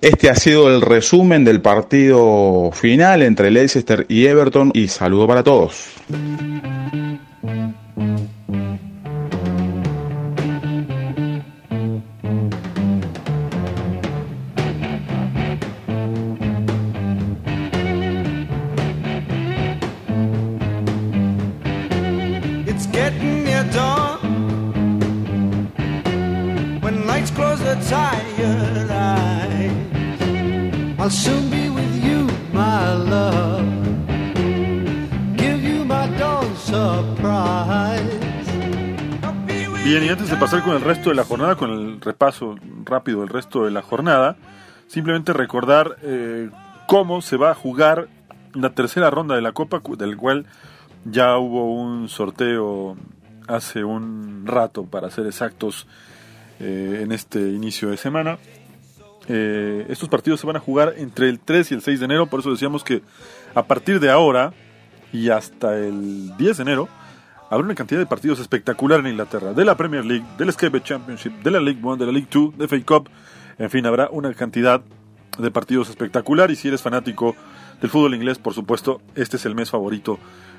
Este 0.00 0.30
ha 0.30 0.36
sido 0.36 0.72
el 0.72 0.82
resumen 0.82 1.44
del 1.44 1.60
partido 1.60 2.70
final 2.72 3.22
entre 3.22 3.50
Leicester 3.50 4.06
y 4.08 4.26
Everton 4.26 4.70
y 4.72 4.86
saludo 4.86 5.26
para 5.26 5.42
todos. 5.42 5.90
Bien, 39.84 40.04
y 40.04 40.08
antes 40.08 40.30
de 40.30 40.36
pasar 40.36 40.62
con 40.62 40.76
el 40.76 40.82
resto 40.82 41.10
de 41.10 41.16
la 41.16 41.24
jornada, 41.24 41.56
con 41.56 41.70
el 41.70 42.00
repaso 42.00 42.54
rápido 42.84 43.20
del 43.20 43.28
resto 43.28 43.64
de 43.64 43.72
la 43.72 43.82
jornada, 43.82 44.36
simplemente 44.86 45.32
recordar 45.32 45.96
eh, 46.02 46.48
cómo 46.86 47.22
se 47.22 47.36
va 47.36 47.50
a 47.50 47.54
jugar 47.54 48.06
la 48.54 48.70
tercera 48.74 49.10
ronda 49.10 49.34
de 49.34 49.42
la 49.42 49.50
Copa, 49.50 49.82
del 49.98 50.16
cual 50.16 50.46
ya 51.04 51.36
hubo 51.38 51.74
un 51.74 52.08
sorteo 52.08 52.96
hace 53.48 53.82
un 53.82 54.44
rato, 54.46 54.84
para 54.84 55.10
ser 55.10 55.26
exactos, 55.26 55.88
eh, 56.60 57.00
en 57.02 57.10
este 57.10 57.40
inicio 57.40 57.90
de 57.90 57.96
semana. 57.96 58.38
Eh, 59.28 59.86
estos 59.88 60.08
partidos 60.08 60.40
se 60.40 60.46
van 60.46 60.56
a 60.56 60.60
jugar 60.60 60.94
entre 60.96 61.28
el 61.28 61.38
3 61.38 61.70
y 61.70 61.74
el 61.74 61.82
6 61.82 62.00
de 62.00 62.04
enero, 62.04 62.26
por 62.26 62.40
eso 62.40 62.50
decíamos 62.50 62.82
que 62.82 63.02
a 63.54 63.64
partir 63.64 64.00
de 64.00 64.10
ahora 64.10 64.52
y 65.12 65.28
hasta 65.28 65.76
el 65.76 66.36
10 66.36 66.56
de 66.56 66.62
enero 66.62 66.88
habrá 67.50 67.64
una 67.64 67.74
cantidad 67.74 68.00
de 68.00 68.06
partidos 68.06 68.40
espectacular 68.40 69.00
en 69.00 69.08
Inglaterra, 69.08 69.52
de 69.52 69.64
la 69.64 69.76
Premier 69.76 70.04
League, 70.04 70.24
del 70.38 70.52
Bet 70.70 70.84
Championship, 70.84 71.32
de 71.42 71.50
la 71.50 71.60
League 71.60 71.80
One, 71.82 71.98
de 71.98 72.06
la 72.06 72.12
League 72.12 72.28
Two, 72.30 72.54
de 72.56 72.66
FA 72.66 72.78
Cup, 72.84 73.10
en 73.58 73.70
fin, 73.70 73.84
habrá 73.86 74.08
una 74.10 74.32
cantidad 74.32 74.82
de 75.38 75.50
partidos 75.50 75.90
espectacular 75.90 76.50
y 76.50 76.56
si 76.56 76.68
eres 76.68 76.82
fanático 76.82 77.36
del 77.80 77.90
fútbol 77.90 78.14
inglés, 78.14 78.38
por 78.38 78.54
supuesto, 78.54 79.00
este 79.14 79.36
es 79.36 79.46
el 79.46 79.54
mes 79.54 79.70
favorito 79.70 80.18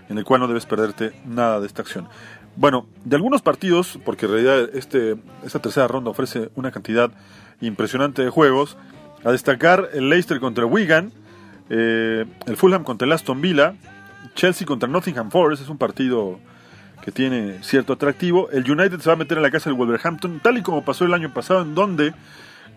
en 0.10 0.18
el 0.18 0.26
cual 0.26 0.42
no 0.42 0.48
debes 0.48 0.66
perderte 0.66 1.14
nada 1.26 1.60
de 1.60 1.68
esta 1.68 1.82
acción. 1.82 2.08
Bueno, 2.56 2.86
de 3.06 3.16
algunos 3.16 3.42
partidos, 3.42 3.98
porque 4.04 4.26
en 4.26 4.32
realidad 4.34 4.70
este, 4.74 5.16
esta 5.44 5.60
tercera 5.60 5.88
ronda 5.88 6.12
ofrece 6.12 6.52
una 6.56 6.72
cantidad 6.72 7.12
impresionante 7.68 8.24
de 8.24 8.30
juegos, 8.30 8.78
a 9.24 9.32
destacar 9.32 9.90
el 9.94 10.10
Leicester 10.10 10.40
contra 10.40 10.66
Wigan, 10.66 11.12
eh, 11.70 12.26
el 12.48 12.58
Fulham 12.58 12.84
contra 12.84 13.06
el 13.06 13.12
Aston 13.12 13.42
Villa, 13.42 13.76
Chelsea 14.36 14.66
contra 14.66 14.90
Nottingham 14.90 15.32
Forest, 15.32 15.64
es 15.64 15.70
un 15.70 15.78
partido 15.78 16.40
que 17.02 17.12
tiene 17.12 17.64
cierto 17.64 17.94
atractivo. 17.94 18.50
El 18.52 18.70
United 18.70 19.00
se 19.00 19.10
va 19.10 19.14
a 19.14 19.18
meter 19.18 19.38
en 19.38 19.44
la 19.44 19.52
casa 19.52 19.70
del 19.70 19.78
Wolverhampton, 19.78 20.40
tal 20.42 20.58
y 20.58 20.62
como 20.62 20.84
pasó 20.86 21.06
el 21.06 21.14
año 21.14 21.34
pasado, 21.34 21.62
en 21.62 21.76
donde 21.76 22.14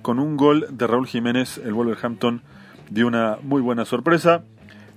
con 0.03 0.19
un 0.19 0.37
gol 0.37 0.67
de 0.71 0.87
Raúl 0.87 1.07
Jiménez 1.07 1.59
el 1.59 1.73
Wolverhampton 1.73 2.43
dio 2.91 3.07
una 3.07 3.39
muy 3.43 3.63
buena 3.63 3.85
sorpresa. 3.85 4.43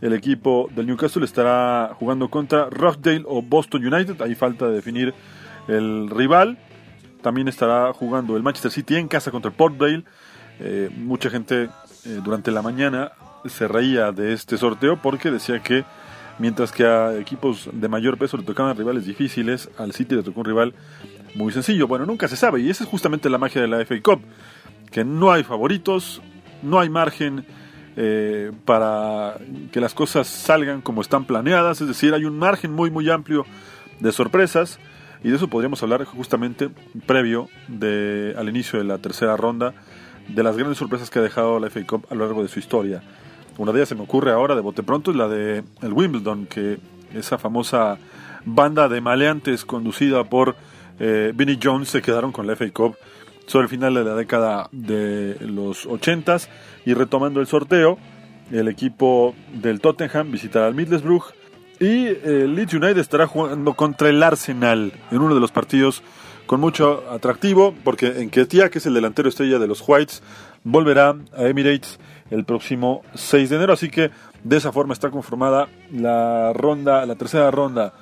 El 0.02 0.13
equipo 0.13 0.69
del 0.76 0.86
Newcastle 0.86 1.26
estará 1.26 1.91
jugando 1.95 2.30
contra 2.30 2.69
Rochdale 2.69 3.23
o 3.26 3.41
Boston 3.41 3.86
United, 3.86 4.21
ahí 4.21 4.36
falta 4.36 4.67
definir 4.67 5.13
el 5.67 6.10
rival. 6.10 6.58
También 7.28 7.50
estará 7.50 7.92
jugando 7.92 8.38
el 8.38 8.42
Manchester 8.42 8.72
City 8.72 8.96
en 8.96 9.10
casa 9.10 9.32
contra 9.32 9.52
Portvale. 9.52 10.06
Eh, 10.62 10.90
mucha 10.96 11.30
gente 11.30 11.63
eh, 12.06 12.22
durante 12.24 12.52
la 12.52 12.62
mañana 12.62 13.12
se 13.44 13.68
reía 13.68 14.13
de 14.13 14.32
este 14.32 14.58
sorteo 14.58 15.02
porque 15.02 15.30
decía 15.30 15.62
que 15.62 15.84
mientras 16.40 16.72
que 16.72 16.86
a 16.86 17.18
equipos 17.18 17.70
de 17.70 17.90
mayor 17.90 18.18
peso 18.18 18.38
le 18.38 18.44
tocaban 18.44 18.78
rivales 18.78 19.06
difíciles, 19.06 19.70
al 19.78 19.92
City 19.92 20.16
le 20.16 20.24
tocó 20.24 20.40
un 20.40 20.46
rival 20.46 20.74
muy 21.36 21.52
sencillo. 21.52 21.86
Bueno, 21.86 22.06
nunca 22.06 22.30
se 22.30 22.38
sabe 22.38 22.62
y 22.62 22.70
esa 22.70 22.86
es 22.86 22.90
justamente 22.90 23.30
la 23.30 23.38
magia 23.38 23.62
de 23.62 23.68
la 23.68 23.86
FA 23.86 23.96
Cup, 24.02 24.22
que 24.90 25.04
no 25.04 25.30
hay 25.30 25.44
favoritos, 25.44 26.22
no 26.63 26.80
hay 26.80 26.88
margen 26.88 27.46
eh, 27.98 28.54
para 28.63 29.36
que 29.74 29.82
las 29.82 29.94
cosas 29.94 30.28
salgan 30.28 30.80
como 30.80 31.02
están 31.02 31.26
planeadas, 31.26 31.82
es 31.82 31.90
decir, 31.90 32.13
hay 32.13 32.24
un 32.24 32.40
margen 32.40 32.72
muy 32.72 32.90
muy 32.90 33.10
amplio 33.10 33.46
de 34.00 34.13
sorpresas 34.13 34.80
y 35.23 35.30
de 35.30 35.36
eso 35.36 35.47
podríamos 35.47 35.82
hablar 35.84 36.03
justamente 36.06 36.69
previo 37.06 37.49
de, 37.67 38.36
al 38.38 38.49
inicio 38.49 38.80
de 38.80 38.86
la 38.86 38.97
tercera 38.97 39.36
ronda 39.38 39.73
de 40.27 40.43
las 40.43 40.58
grandes 40.58 40.77
sorpresas 40.77 41.10
que 41.10 41.19
ha 41.19 41.21
dejado 41.21 41.60
la 41.60 41.69
FA 41.69 41.86
Cup 41.86 42.06
a 42.10 42.15
lo 42.15 42.25
largo 42.25 42.43
de 42.43 42.49
su 42.49 42.60
historia. 42.60 43.01
Una 43.58 43.71
de 43.71 43.80
ellas 43.80 43.89
se 43.89 43.95
me 43.95 44.03
ocurre 44.03 44.32
ahora 44.32 44.56
de 44.56 44.62
bote 44.62 44.84
pronto 44.84 45.12
es 45.12 45.17
la 45.17 45.27
de 45.27 45.63
el 45.82 45.93
Wimbledon, 45.93 46.45
que 46.45 46.80
esa 47.13 47.38
famosa 47.38 47.97
banda 48.45 48.88
de 48.88 49.01
maleantes 49.01 49.65
conducida 49.65 50.23
por 50.23 50.56
eh, 50.99 51.32
Vinnie 51.36 51.60
Jones 51.62 51.89
se 51.89 52.01
quedaron 52.01 52.32
con 52.32 52.45
la 52.45 52.56
FA 52.56 52.69
Cup 52.71 52.95
sobre 53.45 53.63
el 53.63 53.69
final 53.69 53.93
de 53.93 54.03
la 54.03 54.15
década 54.15 54.69
de 54.71 55.38
los 55.41 55.86
80 55.86 56.38
y 56.86 56.93
retomando 56.93 57.39
el 57.39 57.47
sorteo, 57.47 57.97
el 58.51 58.67
equipo 58.67 59.34
del 59.53 59.80
Tottenham 59.80 60.32
visitará 60.32 60.67
al 60.67 60.75
Middlesbrough 60.75 61.23
y 61.80 62.08
el 62.08 62.56
Leeds 62.56 62.74
United 62.74 62.98
estará 62.98 63.28
jugando 63.28 63.74
contra 63.74 64.10
el 64.10 64.22
Arsenal 64.24 64.94
en 65.12 65.22
uno 65.22 65.36
de 65.36 65.42
los 65.42 65.52
partidos 65.52 66.04
con 66.46 66.60
mucho 66.60 67.04
atractivo, 67.12 67.76
porque 67.84 68.22
en 68.22 68.30
Ketia, 68.30 68.70
que 68.70 68.80
es 68.80 68.86
el 68.86 68.94
delantero 68.94 69.30
estrella 69.30 69.60
de 69.60 69.68
los 69.68 69.84
Whites, 69.86 70.24
volverá 70.63 71.16
a 71.36 71.44
Emirates 71.44 72.00
el 72.32 72.46
próximo 72.46 73.04
6 73.13 73.50
de 73.50 73.56
enero. 73.58 73.74
Así 73.74 73.90
que 73.90 74.12
de 74.44 74.58
esa 74.58 74.72
forma 74.72 74.94
está 74.94 75.12
conformada 75.12 75.68
la 75.92 76.54
ronda, 76.54 77.06
la 77.06 77.16
tercera 77.16 77.52
ronda 77.52 77.94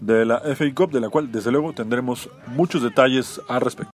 de 0.00 0.24
la 0.26 0.40
FA 0.40 0.66
Cup, 0.74 0.92
de 0.92 1.00
la 1.00 1.08
cual 1.08 1.32
desde 1.32 1.50
luego 1.50 1.72
tendremos 1.72 2.28
muchos 2.46 2.82
detalles 2.82 3.40
al 3.48 3.62
respecto. 3.62 3.90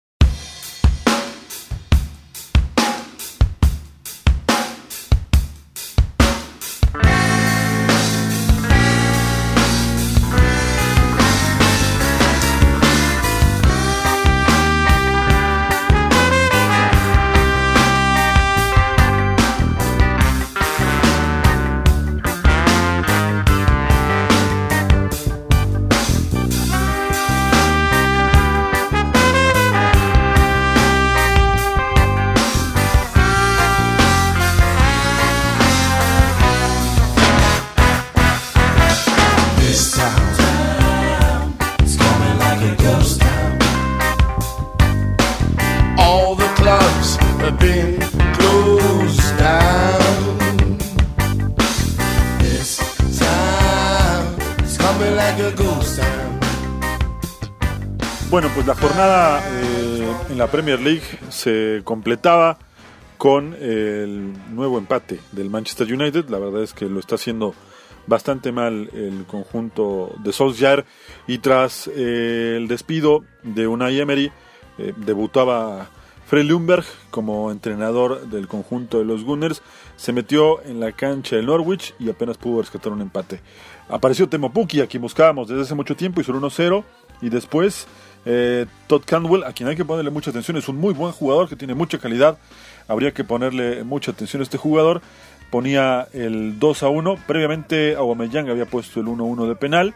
Bueno, 58.31 58.49
pues 58.55 58.65
la 58.65 58.77
jornada 58.77 59.43
eh, 59.61 60.13
en 60.31 60.39
la 60.39 60.47
Premier 60.47 60.79
League 60.79 61.03
se 61.31 61.81
completaba 61.83 62.59
con 63.19 63.55
el 63.55 64.33
nuevo 64.55 64.79
empate 64.79 65.19
del 65.33 65.51
Manchester 65.51 65.93
United. 65.93 66.29
La 66.29 66.39
verdad 66.39 66.63
es 66.63 66.73
que 66.73 66.85
lo 66.85 67.01
está 67.01 67.17
haciendo 67.17 67.57
bastante 68.07 68.53
mal 68.53 68.89
el 68.95 69.25
conjunto 69.27 70.15
de 70.23 70.33
Solskjaer 70.33 70.85
y 71.27 71.39
tras 71.39 71.89
eh, 71.89 72.55
el 72.57 72.69
despido 72.69 73.25
de 73.43 73.67
Unai 73.67 73.99
Emery 73.99 74.31
eh, 74.79 74.95
debutaba 74.97 75.91
Fred 76.31 76.45
Lumberg 76.45 76.85
como 77.11 77.51
entrenador 77.51 78.29
del 78.29 78.47
conjunto 78.47 79.01
de 79.01 79.05
los 79.05 79.25
Gunners, 79.25 79.61
se 79.97 80.13
metió 80.13 80.63
en 80.63 80.79
la 80.79 80.93
cancha 80.93 81.35
del 81.35 81.47
Norwich 81.47 81.97
y 81.99 82.09
apenas 82.09 82.39
pudo 82.39 82.61
rescatar 82.61 82.93
un 82.93 83.01
empate. 83.01 83.41
Apareció 83.89 84.29
Temo 84.29 84.53
Pukki, 84.53 84.81
a 84.81 84.87
quien 84.87 85.03
buscábamos 85.03 85.49
desde 85.49 85.63
hace 85.63 85.75
mucho 85.75 85.97
tiempo, 85.97 86.21
hizo 86.21 86.31
el 86.31 86.39
1-0 86.39 86.85
y 87.21 87.31
después 87.31 87.89
eh, 88.25 88.67
Todd 88.87 89.03
Cantwell, 89.07 89.45
a 89.45 89.53
quien 89.53 89.69
hay 89.69 89.77
que 89.77 89.85
ponerle 89.85 90.11
mucha 90.11 90.31
atención, 90.31 90.57
es 90.57 90.69
un 90.69 90.77
muy 90.77 90.95
buen 90.95 91.13
jugador 91.13 91.49
que 91.49 91.57
tiene 91.57 91.75
mucha 91.75 91.99
calidad, 91.99 92.39
habría 92.89 93.13
que 93.13 93.25
ponerle 93.25 93.85
mucha 93.85 94.11
atención 94.13 94.41
a 94.41 94.45
este 94.45 94.59
jugador, 94.59 95.01
ponía 95.51 96.07
el 96.13 96.59
2 96.59 96.83
a 96.83 96.89
1. 96.89 97.17
Previamente 97.27 97.95
Aubameyang 97.97 98.49
había 98.51 98.67
puesto 98.67 99.01
el 99.01 99.09
1 99.09 99.25
1 99.25 99.47
de 99.47 99.57
penal. 99.57 99.95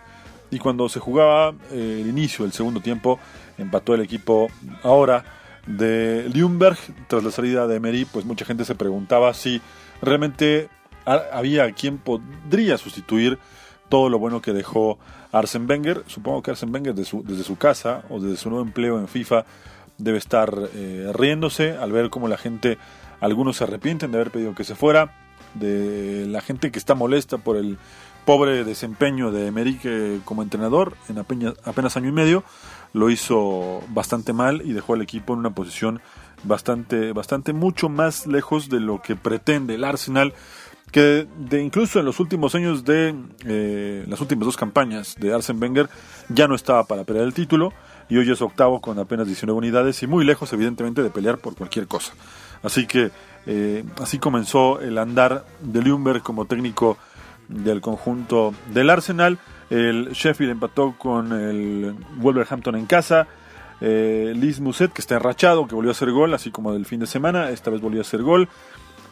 Y 0.50 0.58
cuando 0.58 0.88
se 0.88 1.00
jugaba 1.00 1.54
eh, 1.72 1.98
el 2.02 2.08
inicio 2.08 2.44
del 2.44 2.52
segundo 2.52 2.80
tiempo, 2.80 3.18
empató 3.58 3.94
el 3.94 4.00
equipo 4.02 4.48
ahora 4.82 5.24
de 5.66 6.28
Ljungberg. 6.32 6.76
Tras 7.08 7.24
la 7.24 7.30
salida 7.30 7.66
de 7.66 7.76
Emery, 7.76 8.04
pues 8.04 8.24
mucha 8.24 8.44
gente 8.44 8.64
se 8.64 8.74
preguntaba 8.74 9.32
si 9.34 9.60
realmente 10.02 10.68
ha- 11.06 11.22
había 11.32 11.70
quien 11.72 11.98
podría 11.98 12.76
sustituir 12.78 13.38
todo 13.94 14.08
lo 14.08 14.18
bueno 14.18 14.42
que 14.42 14.52
dejó 14.52 14.98
Arsen 15.30 15.70
Wenger. 15.70 16.02
Supongo 16.08 16.42
que 16.42 16.50
Arsen 16.50 16.74
Wenger 16.74 16.96
desde 16.96 17.08
su, 17.08 17.22
desde 17.22 17.44
su 17.44 17.54
casa 17.54 18.02
o 18.10 18.18
desde 18.18 18.36
su 18.36 18.50
nuevo 18.50 18.64
empleo 18.64 18.98
en 18.98 19.06
FIFA 19.06 19.44
debe 19.98 20.18
estar 20.18 20.52
eh, 20.74 21.12
riéndose 21.14 21.76
al 21.76 21.92
ver 21.92 22.10
cómo 22.10 22.26
la 22.26 22.36
gente, 22.36 22.76
algunos 23.20 23.58
se 23.58 23.62
arrepienten 23.62 24.10
de 24.10 24.18
haber 24.18 24.32
pedido 24.32 24.52
que 24.52 24.64
se 24.64 24.74
fuera, 24.74 25.14
de 25.54 26.26
la 26.26 26.40
gente 26.40 26.72
que 26.72 26.78
está 26.80 26.96
molesta 26.96 27.38
por 27.38 27.56
el 27.56 27.78
pobre 28.24 28.64
desempeño 28.64 29.30
de 29.30 29.46
Emery 29.46 30.20
como 30.24 30.42
entrenador 30.42 30.96
en 31.08 31.18
apenas, 31.18 31.54
apenas 31.64 31.96
año 31.96 32.08
y 32.08 32.12
medio 32.12 32.42
lo 32.94 33.10
hizo 33.10 33.80
bastante 33.90 34.32
mal 34.32 34.62
y 34.64 34.72
dejó 34.72 34.94
al 34.94 35.02
equipo 35.02 35.34
en 35.34 35.38
una 35.38 35.50
posición 35.50 36.00
bastante 36.42 37.12
bastante 37.12 37.52
mucho 37.52 37.88
más 37.88 38.26
lejos 38.26 38.68
de 38.68 38.80
lo 38.80 39.00
que 39.02 39.14
pretende 39.14 39.76
el 39.76 39.84
Arsenal 39.84 40.34
que 40.94 41.26
de 41.36 41.60
incluso 41.60 41.98
en 41.98 42.04
los 42.04 42.20
últimos 42.20 42.54
años 42.54 42.84
de 42.84 43.16
eh, 43.44 44.04
las 44.06 44.20
últimas 44.20 44.46
dos 44.46 44.56
campañas 44.56 45.16
de 45.18 45.34
Arsene 45.34 45.58
Wenger 45.58 45.88
ya 46.28 46.46
no 46.46 46.54
estaba 46.54 46.84
para 46.84 47.02
pelear 47.02 47.24
el 47.24 47.34
título 47.34 47.72
y 48.08 48.16
hoy 48.16 48.30
es 48.30 48.40
octavo 48.40 48.80
con 48.80 49.00
apenas 49.00 49.26
19 49.26 49.58
unidades 49.58 50.00
y 50.04 50.06
muy 50.06 50.24
lejos 50.24 50.52
evidentemente 50.52 51.02
de 51.02 51.10
pelear 51.10 51.38
por 51.38 51.56
cualquier 51.56 51.88
cosa. 51.88 52.12
Así 52.62 52.86
que 52.86 53.10
eh, 53.44 53.82
así 54.00 54.20
comenzó 54.20 54.80
el 54.80 54.96
andar 54.98 55.44
de 55.62 55.82
Ljungberg 55.82 56.22
como 56.22 56.44
técnico 56.44 56.96
del 57.48 57.80
conjunto 57.80 58.54
del 58.72 58.88
Arsenal. 58.88 59.40
El 59.70 60.12
Sheffield 60.12 60.52
empató 60.52 60.94
con 60.96 61.32
el 61.32 61.92
Wolverhampton 62.18 62.76
en 62.76 62.86
casa. 62.86 63.26
Eh, 63.80 64.32
Liz 64.36 64.60
Muset, 64.60 64.92
que 64.92 65.00
está 65.00 65.16
enrachado, 65.16 65.66
que 65.66 65.74
volvió 65.74 65.90
a 65.90 65.94
hacer 65.94 66.12
gol, 66.12 66.34
así 66.34 66.52
como 66.52 66.72
del 66.72 66.86
fin 66.86 67.00
de 67.00 67.08
semana, 67.08 67.50
esta 67.50 67.72
vez 67.72 67.80
volvió 67.80 68.00
a 68.00 68.02
hacer 68.02 68.22
gol. 68.22 68.48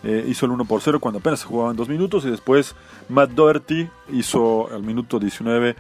Eh, 0.05 0.25
hizo 0.29 0.47
el 0.47 0.53
1 0.53 0.65
por 0.65 0.81
0 0.81 0.99
cuando 1.01 1.21
apenas 1.21 1.41
se 1.41 1.47
jugaban 1.47 1.77
dos 1.77 1.89
minutos 1.89 2.25
y 2.25 2.31
después 2.31 2.75
Matt 3.09 3.31
Doherty 3.31 3.89
hizo 4.13 4.69
al 4.73 4.83
minuto 4.83 5.19
19 5.21 5.77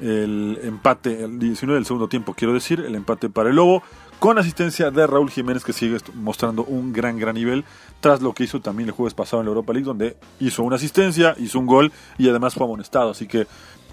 el 0.00 0.58
empate, 0.62 1.24
el 1.24 1.38
19 1.38 1.76
del 1.76 1.86
segundo 1.86 2.08
tiempo, 2.08 2.34
quiero 2.34 2.52
decir, 2.52 2.80
el 2.80 2.94
empate 2.94 3.30
para 3.30 3.50
el 3.50 3.56
Lobo, 3.56 3.82
con 4.18 4.38
asistencia 4.38 4.90
de 4.90 5.06
Raúl 5.06 5.30
Jiménez, 5.30 5.64
que 5.64 5.72
sigue 5.72 5.98
mostrando 6.14 6.64
un 6.64 6.92
gran, 6.92 7.18
gran 7.18 7.34
nivel, 7.34 7.64
tras 8.00 8.20
lo 8.20 8.32
que 8.32 8.44
hizo 8.44 8.60
también 8.60 8.88
el 8.88 8.94
jueves 8.94 9.14
pasado 9.14 9.40
en 9.40 9.46
la 9.46 9.50
Europa 9.50 9.72
League, 9.72 9.86
donde 9.86 10.16
hizo 10.40 10.62
una 10.62 10.76
asistencia, 10.76 11.34
hizo 11.38 11.58
un 11.58 11.66
gol 11.66 11.92
y 12.18 12.28
además 12.28 12.54
fue 12.54 12.64
amonestado. 12.64 13.10
Así 13.10 13.26
que 13.26 13.46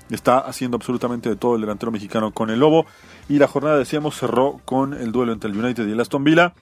está 0.10 0.40
haciendo 0.40 0.78
absolutamente 0.78 1.30
de 1.30 1.36
todo 1.36 1.56
el 1.56 1.62
delantero 1.62 1.92
mexicano 1.92 2.32
con 2.32 2.50
el 2.50 2.60
Lobo. 2.60 2.86
Y 3.30 3.40
la 3.40 3.48
jornada, 3.48 3.78
decíamos, 3.78 4.18
cerró 4.18 4.60
con 4.66 4.94
el 4.94 5.12
duelo 5.12 5.34
entre 5.34 5.50
el 5.50 5.58
United 5.58 5.88
y 5.88 5.92
el 5.92 6.00
Aston 6.00 6.24
Villa. 6.24 6.54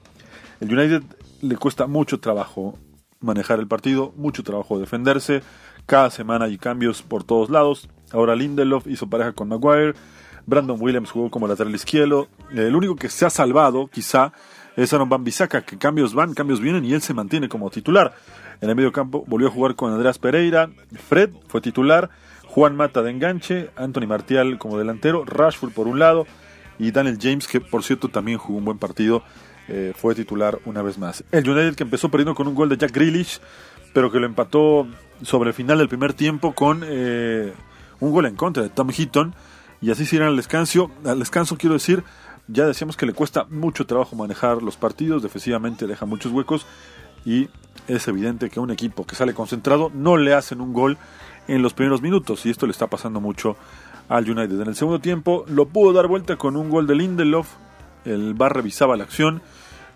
El 0.60 0.78
United 0.78 1.04
le 1.42 1.56
cuesta 1.56 1.88
mucho 1.88 2.20
trabajo 2.20 2.78
manejar 3.20 3.60
el 3.60 3.68
partido, 3.68 4.14
mucho 4.16 4.44
trabajo 4.44 4.80
defenderse. 4.80 5.42
Cada 5.86 6.10
semana 6.10 6.46
hay 6.46 6.58
cambios 6.58 7.02
por 7.02 7.24
todos 7.24 7.50
lados. 7.50 7.90
Ahora 8.12 8.36
Lindelof 8.36 8.88
hizo 8.88 9.10
pareja 9.10 9.34
con 9.34 9.50
Maguire. 9.50 9.94
Brandon 10.46 10.78
Williams 10.80 11.12
jugó 11.12 11.30
como 11.30 11.48
lateral 11.48 11.74
izquierdo. 11.76 12.28
El 12.52 12.76
único 12.76 12.96
que 12.96 13.10
se 13.10 13.26
ha 13.26 13.30
salvado, 13.30 13.88
quizá, 13.88 14.34
es 14.76 14.94
Aaron 14.94 15.10
Van 15.10 15.24
que 15.24 15.78
cambios 15.78 16.14
van, 16.14 16.34
cambios 16.34 16.60
vienen 16.60 16.86
y 16.86 16.94
él 16.94 17.02
se 17.02 17.14
mantiene 17.14 17.50
como 17.50 17.70
titular. 17.70 18.14
En 18.62 18.70
el 18.70 18.76
medio 18.76 18.92
campo 18.92 19.24
volvió 19.28 19.48
a 19.48 19.52
jugar 19.52 19.76
con 19.76 19.94
Andreas 19.94 20.18
Pereira. 20.20 20.70
Fred 21.08 21.32
fue 21.48 21.62
titular. 21.62 22.10
Juan 22.48 22.76
Mata 22.76 23.02
de 23.02 23.12
enganche. 23.12 23.70
Anthony 23.76 24.08
Martial 24.08 24.58
como 24.58 24.78
delantero. 24.78 25.24
Rashford 25.26 25.72
por 25.72 25.88
un 25.88 26.00
lado. 26.00 26.26
Y 26.80 26.92
Daniel 26.92 27.18
James, 27.22 27.48
que 27.48 27.60
por 27.60 27.84
cierto 27.84 28.08
también 28.08 28.38
jugó 28.38 28.58
un 28.58 28.66
buen 28.66 28.78
partido, 28.78 29.22
eh, 29.70 29.94
fue 29.96 30.16
titular 30.16 30.60
una 30.66 30.82
vez 30.82 30.98
más. 30.98 31.24
El 31.32 31.48
United 31.48 31.76
que 31.76 31.84
empezó 31.84 32.10
perdiendo 32.10 32.36
con 32.36 32.48
un 32.48 32.56
gol 32.56 32.70
de 32.70 32.78
Jack 32.78 32.92
Grealish, 32.92 33.40
pero 33.94 34.12
que 34.12 34.20
lo 34.20 34.26
empató 34.26 34.88
sobre 35.22 35.50
el 35.50 35.54
final 35.54 35.78
del 35.78 35.88
primer 35.88 36.14
tiempo 36.14 36.54
con 36.54 36.82
eh, 36.86 37.54
un 38.00 38.12
gol 38.12 38.26
en 38.26 38.36
contra 38.36 38.64
de 38.64 38.70
Tom 38.70 38.90
Heaton. 38.90 39.36
Y 39.82 39.92
así 39.92 40.06
se 40.06 40.18
irán 40.18 40.30
al 40.30 40.38
descanso. 40.38 40.92
Al 41.06 41.20
descanso 41.20 41.58
quiero 41.58 41.76
decir, 41.76 42.04
ya 42.48 42.66
decíamos 42.66 42.98
que 42.98 43.06
le 43.06 43.14
cuesta 43.14 43.46
mucho 43.50 43.86
trabajo 43.86 44.16
manejar 44.16 44.64
los 44.64 44.76
partidos, 44.76 45.22
defensivamente 45.22 45.88
deja 45.88 46.06
muchos 46.06 46.32
huecos 46.32 46.66
y 47.26 47.50
es 47.88 48.08
evidente 48.08 48.50
que 48.50 48.60
un 48.60 48.72
equipo 48.72 49.06
que 49.06 49.16
sale 49.16 49.34
concentrado 49.34 49.92
no 49.94 50.18
le 50.18 50.34
hacen 50.34 50.62
un 50.62 50.74
gol 50.74 50.98
en 51.48 51.62
los 51.62 51.74
primeros 51.74 52.02
minutos 52.02 52.46
y 52.46 52.50
esto 52.50 52.66
le 52.66 52.72
está 52.72 52.88
pasando 52.88 53.22
mucho 53.22 53.56
al 54.08 54.30
United. 54.30 54.60
En 54.60 54.68
el 54.68 54.76
segundo 54.76 55.00
tiempo 55.00 55.46
lo 55.48 55.68
pudo 55.68 55.94
dar 55.94 56.08
vuelta 56.08 56.38
con 56.38 56.56
un 56.56 56.70
gol 56.70 56.88
de 56.88 56.96
Lindelof, 56.96 57.50
el 58.06 58.34
VAR 58.34 58.56
revisaba 58.56 58.98
la 58.98 59.04
acción, 59.04 59.42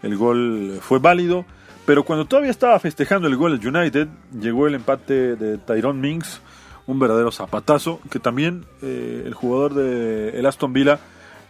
el 0.04 0.16
gol 0.18 0.78
fue 0.82 1.00
válido, 1.00 1.46
pero 1.86 2.04
cuando 2.04 2.26
todavía 2.26 2.52
estaba 2.52 2.80
festejando 2.80 3.28
el 3.28 3.36
gol 3.36 3.54
el 3.54 3.76
United, 3.76 4.08
llegó 4.40 4.68
el 4.68 4.76
empate 4.76 5.36
de 5.36 5.58
Tyrone 5.58 6.00
Mings, 6.00 6.42
un 6.86 7.00
verdadero 7.00 7.32
zapatazo, 7.32 8.00
que 8.12 8.20
también 8.20 8.66
eh, 8.82 9.24
el 9.26 9.34
jugador 9.34 9.74
de 9.74 10.38
el 10.38 10.46
Aston 10.46 10.74
Villa 10.74 11.00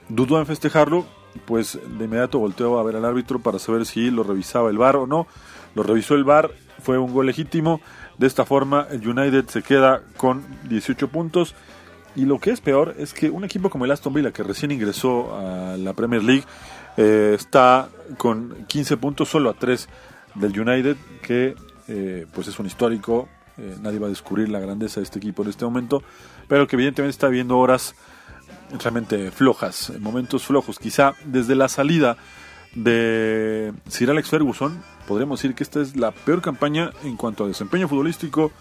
dudó 0.10 0.40
en 0.40 0.46
festejarlo, 0.46 1.06
pues 1.46 1.80
de 1.98 2.06
inmediato 2.06 2.40
volteó 2.40 2.80
a 2.80 2.84
ver 2.84 2.96
al 2.96 3.06
árbitro 3.06 3.40
para 3.40 3.60
saber 3.60 3.86
si 3.86 4.12
lo 4.12 4.24
revisaba 4.24 4.70
el 4.70 4.78
VAR 4.78 4.98
o 4.98 5.08
no. 5.08 5.28
Lo 5.76 5.84
revisó 5.84 6.16
el 6.16 6.24
VAR, 6.24 6.52
fue 6.82 6.98
un 6.98 7.14
gol 7.14 7.26
legítimo. 7.26 7.82
De 8.18 8.28
esta 8.28 8.46
forma 8.46 8.88
el 8.92 9.08
United 9.08 9.48
se 9.48 9.64
queda 9.64 10.04
con 10.18 10.44
18 10.70 11.08
puntos. 11.08 11.56
Y 12.16 12.26
lo 12.26 12.40
que 12.40 12.52
es 12.52 12.62
peor 12.62 12.94
es 13.00 13.14
que 13.14 13.32
un 13.32 13.44
equipo 13.44 13.72
como 13.72 13.86
el 13.86 13.92
Aston 13.92 14.14
Villa, 14.14 14.32
que 14.32 14.44
recién 14.44 14.72
ingresó 14.72 15.36
a 15.36 15.78
la 15.78 15.94
Premier 15.94 16.24
League, 16.24 16.44
eh, 16.98 17.34
está 17.36 17.90
con 18.18 18.66
15 18.68 18.98
puntos, 18.98 19.30
solo 19.30 19.50
a 19.50 19.54
3 19.54 19.88
del 20.36 20.60
United, 20.60 20.98
que 21.22 21.56
eh, 21.88 22.26
pues 22.34 22.48
es 22.48 22.60
un 22.60 22.66
histórico. 22.66 23.28
eh, 23.58 23.76
nadie 23.82 24.00
va 24.00 24.08
a 24.08 24.10
descubrir 24.10 24.50
la 24.50 24.60
grandeza 24.60 25.00
de 25.00 25.04
este 25.04 25.20
equipo 25.20 25.44
en 25.44 25.50
este 25.50 25.66
momento, 25.66 26.02
pero 26.48 26.68
que 26.68 26.76
evidentemente 26.76 27.12
está 27.12 27.28
viendo 27.28 27.58
horas 27.58 27.96
realmente 28.80 29.32
flojas, 29.32 29.92
momentos 30.00 30.46
flojos. 30.46 30.80
Quizá 30.80 31.14
desde 31.26 31.56
la 31.56 31.68
salida 31.68 32.18
de 32.76 33.74
Sir 33.88 34.10
Alex 34.10 34.30
Ferguson, 34.30 34.82
podríamos 35.08 35.40
decir 35.40 35.56
que 35.56 35.64
esta 35.64 35.82
es 35.82 35.96
la 35.96 36.12
peor 36.12 36.42
campaña 36.42 36.92
en 37.04 37.16
cuanto 37.18 37.44
a 37.44 37.48
desempeño 37.48 37.88
futbolístico, 37.88 38.52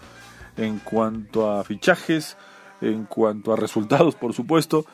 en 0.57 0.79
cuanto 0.79 1.51
a 1.51 1.63
fichajes, 1.63 2.37
en 2.81 3.05
cuanto 3.05 3.53
a 3.53 3.55
resultados, 3.55 4.15
por 4.15 4.33
supuesto, 4.33 4.85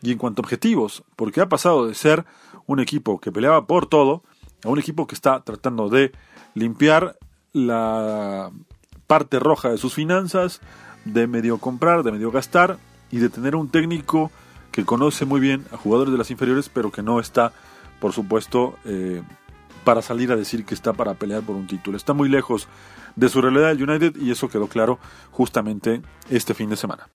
y 0.00 0.12
en 0.12 0.18
cuanto 0.18 0.40
a 0.40 0.44
objetivos, 0.44 1.04
porque 1.16 1.40
ha 1.40 1.48
pasado 1.48 1.86
de 1.86 1.94
ser 1.94 2.24
un 2.66 2.80
equipo 2.80 3.20
que 3.20 3.32
peleaba 3.32 3.66
por 3.66 3.86
todo 3.86 4.22
a 4.64 4.68
un 4.68 4.78
equipo 4.78 5.06
que 5.06 5.14
está 5.14 5.40
tratando 5.40 5.88
de 5.88 6.12
limpiar 6.54 7.16
la 7.52 8.50
parte 9.06 9.38
roja 9.38 9.70
de 9.70 9.78
sus 9.78 9.94
finanzas, 9.94 10.60
de 11.04 11.26
medio 11.26 11.58
comprar, 11.58 12.02
de 12.02 12.12
medio 12.12 12.30
gastar 12.30 12.78
y 13.10 13.18
de 13.18 13.28
tener 13.28 13.56
un 13.56 13.68
técnico 13.68 14.30
que 14.70 14.84
conoce 14.84 15.24
muy 15.24 15.40
bien 15.40 15.64
a 15.72 15.76
jugadores 15.76 16.12
de 16.12 16.18
las 16.18 16.30
inferiores, 16.30 16.68
pero 16.68 16.90
que 16.90 17.02
no 17.02 17.20
está, 17.20 17.52
por 18.00 18.12
supuesto, 18.12 18.74
eh, 18.84 19.22
para 19.84 20.00
salir 20.00 20.32
a 20.32 20.36
decir 20.36 20.64
que 20.64 20.74
está 20.74 20.92
para 20.92 21.14
pelear 21.14 21.42
por 21.42 21.56
un 21.56 21.66
título. 21.66 21.96
Está 21.96 22.14
muy 22.14 22.28
lejos 22.28 22.68
de 23.16 23.28
su 23.28 23.42
realidad 23.42 23.72
el 23.72 23.82
United 23.82 24.16
y 24.16 24.30
eso 24.30 24.48
quedó 24.48 24.68
claro 24.68 24.98
justamente 25.30 26.00
este 26.30 26.54
fin 26.54 26.70
de 26.70 26.76
semana. 26.76 27.08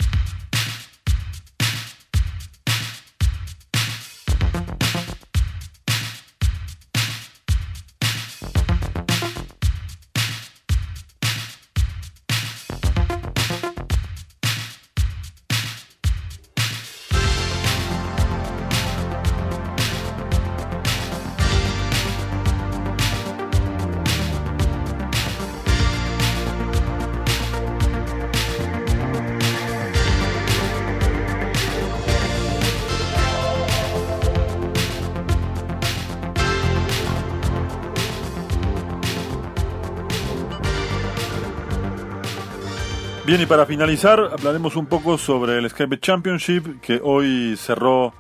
Para 43.48 43.66
finalizar, 43.66 44.20
hablaremos 44.20 44.76
un 44.76 44.88
poco 44.88 45.18
sobre 45.18 45.58
el 45.58 45.70
Skype 45.70 46.00
Championship, 46.00 46.82
que 46.82 47.00
hoy 47.02 47.56
cerró 47.56 48.14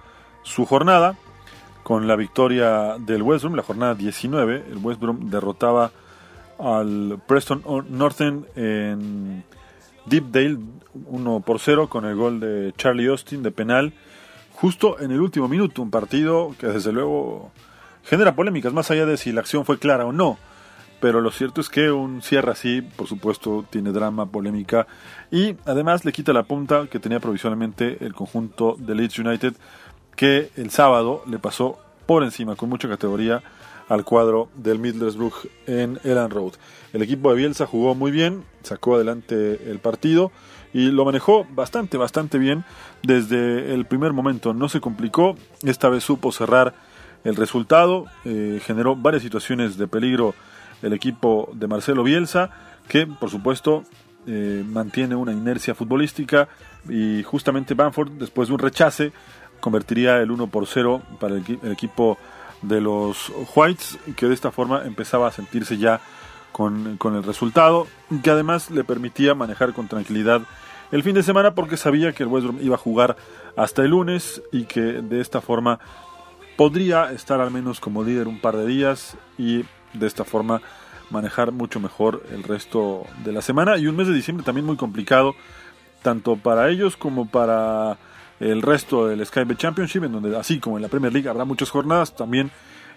su 0.43 0.65
jornada 0.65 1.17
con 1.83 2.07
la 2.07 2.15
victoria 2.15 2.95
del 2.97 3.23
West 3.23 3.43
Brom, 3.43 3.55
la 3.55 3.63
jornada 3.63 3.95
19. 3.95 4.65
El 4.71 4.77
West 4.77 5.01
Brom 5.01 5.29
derrotaba 5.29 5.91
al 6.59 7.19
Preston 7.27 7.61
Northern 7.89 8.45
en 8.55 9.43
Deepdale 10.05 10.59
1 11.05 11.39
por 11.41 11.59
0 11.59 11.89
con 11.89 12.05
el 12.05 12.15
gol 12.15 12.39
de 12.39 12.73
Charlie 12.77 13.07
Austin 13.07 13.43
de 13.43 13.51
penal, 13.51 13.93
justo 14.53 14.99
en 14.99 15.11
el 15.11 15.19
último 15.19 15.49
minuto. 15.49 15.81
Un 15.81 15.91
partido 15.91 16.55
que 16.57 16.67
desde 16.67 16.93
luego 16.93 17.51
genera 18.03 18.35
polémicas, 18.35 18.71
más 18.71 18.91
allá 18.91 19.05
de 19.05 19.17
si 19.17 19.33
la 19.33 19.41
acción 19.41 19.65
fue 19.65 19.77
clara 19.77 20.05
o 20.05 20.13
no 20.13 20.37
pero 20.99 21.21
lo 21.21 21.31
cierto 21.31 21.61
es 21.61 21.69
que 21.69 21.91
un 21.91 22.21
cierre 22.21 22.51
así, 22.51 22.81
por 22.81 23.07
supuesto, 23.07 23.65
tiene 23.69 23.91
drama, 23.91 24.25
polémica 24.27 24.87
y 25.31 25.55
además 25.65 26.05
le 26.05 26.11
quita 26.11 26.33
la 26.33 26.43
punta 26.43 26.87
que 26.87 26.99
tenía 26.99 27.19
provisionalmente 27.19 27.97
el 28.03 28.13
conjunto 28.13 28.75
de 28.79 28.95
Leeds 28.95 29.19
United, 29.19 29.53
que 30.15 30.49
el 30.55 30.71
sábado 30.71 31.23
le 31.27 31.39
pasó 31.39 31.79
por 32.05 32.23
encima 32.23 32.55
con 32.55 32.69
mucha 32.69 32.87
categoría 32.87 33.43
al 33.89 34.03
cuadro 34.03 34.49
del 34.55 34.79
Middlesbrough 34.79 35.47
en 35.65 35.99
Elland 36.03 36.33
Road. 36.33 36.53
El 36.93 37.01
equipo 37.01 37.29
de 37.29 37.37
Bielsa 37.37 37.65
jugó 37.65 37.95
muy 37.95 38.11
bien, 38.11 38.43
sacó 38.63 38.95
adelante 38.95 39.69
el 39.69 39.79
partido 39.79 40.31
y 40.73 40.91
lo 40.91 41.05
manejó 41.05 41.45
bastante, 41.51 41.97
bastante 41.97 42.37
bien 42.37 42.65
desde 43.03 43.73
el 43.73 43.85
primer 43.85 44.13
momento. 44.13 44.53
No 44.53 44.67
se 44.69 44.81
complicó, 44.81 45.35
esta 45.63 45.89
vez 45.89 46.03
supo 46.03 46.31
cerrar 46.31 46.73
el 47.23 47.35
resultado, 47.35 48.05
eh, 48.25 48.59
generó 48.63 48.95
varias 48.95 49.23
situaciones 49.23 49.77
de 49.77 49.87
peligro 49.87 50.33
el 50.81 50.93
equipo 50.93 51.49
de 51.53 51.67
Marcelo 51.67 52.03
Bielsa, 52.03 52.49
que 52.87 53.07
por 53.07 53.29
supuesto 53.29 53.83
eh, 54.25 54.63
mantiene 54.65 55.15
una 55.15 55.31
inercia 55.31 55.75
futbolística 55.75 56.47
y 56.89 57.23
justamente 57.23 57.73
Banford, 57.73 58.11
después 58.11 58.47
de 58.47 58.53
un 58.53 58.59
rechace, 58.59 59.11
convertiría 59.59 60.17
el 60.17 60.31
1 60.31 60.47
por 60.47 60.67
0 60.67 61.01
para 61.19 61.35
el, 61.35 61.59
el 61.63 61.71
equipo 61.71 62.17
de 62.61 62.81
los 62.81 63.31
Whites, 63.55 63.97
que 64.15 64.27
de 64.27 64.33
esta 64.33 64.51
forma 64.51 64.83
empezaba 64.85 65.27
a 65.27 65.31
sentirse 65.31 65.77
ya 65.77 66.01
con, 66.51 66.97
con 66.97 67.15
el 67.15 67.23
resultado, 67.23 67.87
que 68.23 68.29
además 68.29 68.71
le 68.71 68.83
permitía 68.83 69.35
manejar 69.35 69.73
con 69.73 69.87
tranquilidad 69.87 70.41
el 70.91 71.03
fin 71.03 71.13
de 71.13 71.23
semana 71.23 71.53
porque 71.53 71.77
sabía 71.77 72.13
que 72.13 72.23
el 72.23 72.29
West 72.29 72.45
Brom 72.45 72.59
iba 72.61 72.75
a 72.75 72.79
jugar 72.79 73.17
hasta 73.55 73.83
el 73.83 73.91
lunes 73.91 74.41
y 74.51 74.63
que 74.63 74.81
de 74.81 75.19
esta 75.19 75.41
forma 75.41 75.79
podría 76.55 77.11
estar 77.11 77.41
al 77.41 77.51
menos 77.51 77.79
como 77.79 78.03
líder 78.03 78.27
un 78.27 78.39
par 78.39 78.55
de 78.55 78.65
días 78.65 79.17
y 79.37 79.65
de 79.93 80.07
esta 80.07 80.23
forma 80.23 80.61
manejar 81.09 81.51
mucho 81.51 81.79
mejor 81.79 82.23
el 82.31 82.43
resto 82.43 83.05
de 83.23 83.31
la 83.31 83.41
semana. 83.41 83.77
Y 83.77 83.87
un 83.87 83.95
mes 83.95 84.07
de 84.07 84.13
diciembre 84.13 84.45
también 84.45 84.65
muy 84.65 84.77
complicado 84.77 85.35
tanto 86.01 86.37
para 86.37 86.69
ellos 86.69 86.95
como 86.97 87.27
para 87.27 87.97
el 88.39 88.61
resto 88.61 89.07
del 89.07 89.25
Sky 89.25 89.43
Bet 89.45 89.57
Championship, 89.57 90.03
en 90.03 90.11
donde 90.11 90.37
así 90.37 90.59
como 90.59 90.77
en 90.77 90.83
la 90.83 90.89
Premier 90.89 91.11
League 91.11 91.27
habrá 91.27 91.43
muchas 91.43 91.69
jornadas, 91.69 92.15
también 92.15 92.51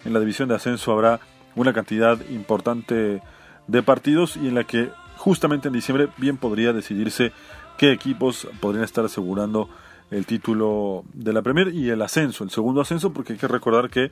en 0.04 0.12
la 0.12 0.20
división 0.20 0.48
de 0.48 0.54
ascenso 0.54 0.92
habrá 0.92 1.20
una 1.56 1.72
cantidad 1.72 2.18
importante 2.30 3.22
de 3.66 3.82
partidos 3.82 4.36
y 4.36 4.48
en 4.48 4.54
la 4.54 4.64
que 4.64 4.90
justamente 5.16 5.68
en 5.68 5.74
diciembre 5.74 6.08
bien 6.18 6.36
podría 6.36 6.72
decidirse 6.72 7.32
qué 7.78 7.92
equipos 7.92 8.46
podrían 8.60 8.84
estar 8.84 9.04
asegurando 9.04 9.68
el 10.10 10.26
título 10.26 11.04
de 11.12 11.32
la 11.32 11.42
Premier 11.42 11.68
y 11.68 11.88
el 11.90 12.02
ascenso, 12.02 12.44
el 12.44 12.50
segundo 12.50 12.80
ascenso, 12.80 13.12
porque 13.12 13.34
hay 13.34 13.38
que 13.38 13.48
recordar 13.48 13.90
que 13.90 14.10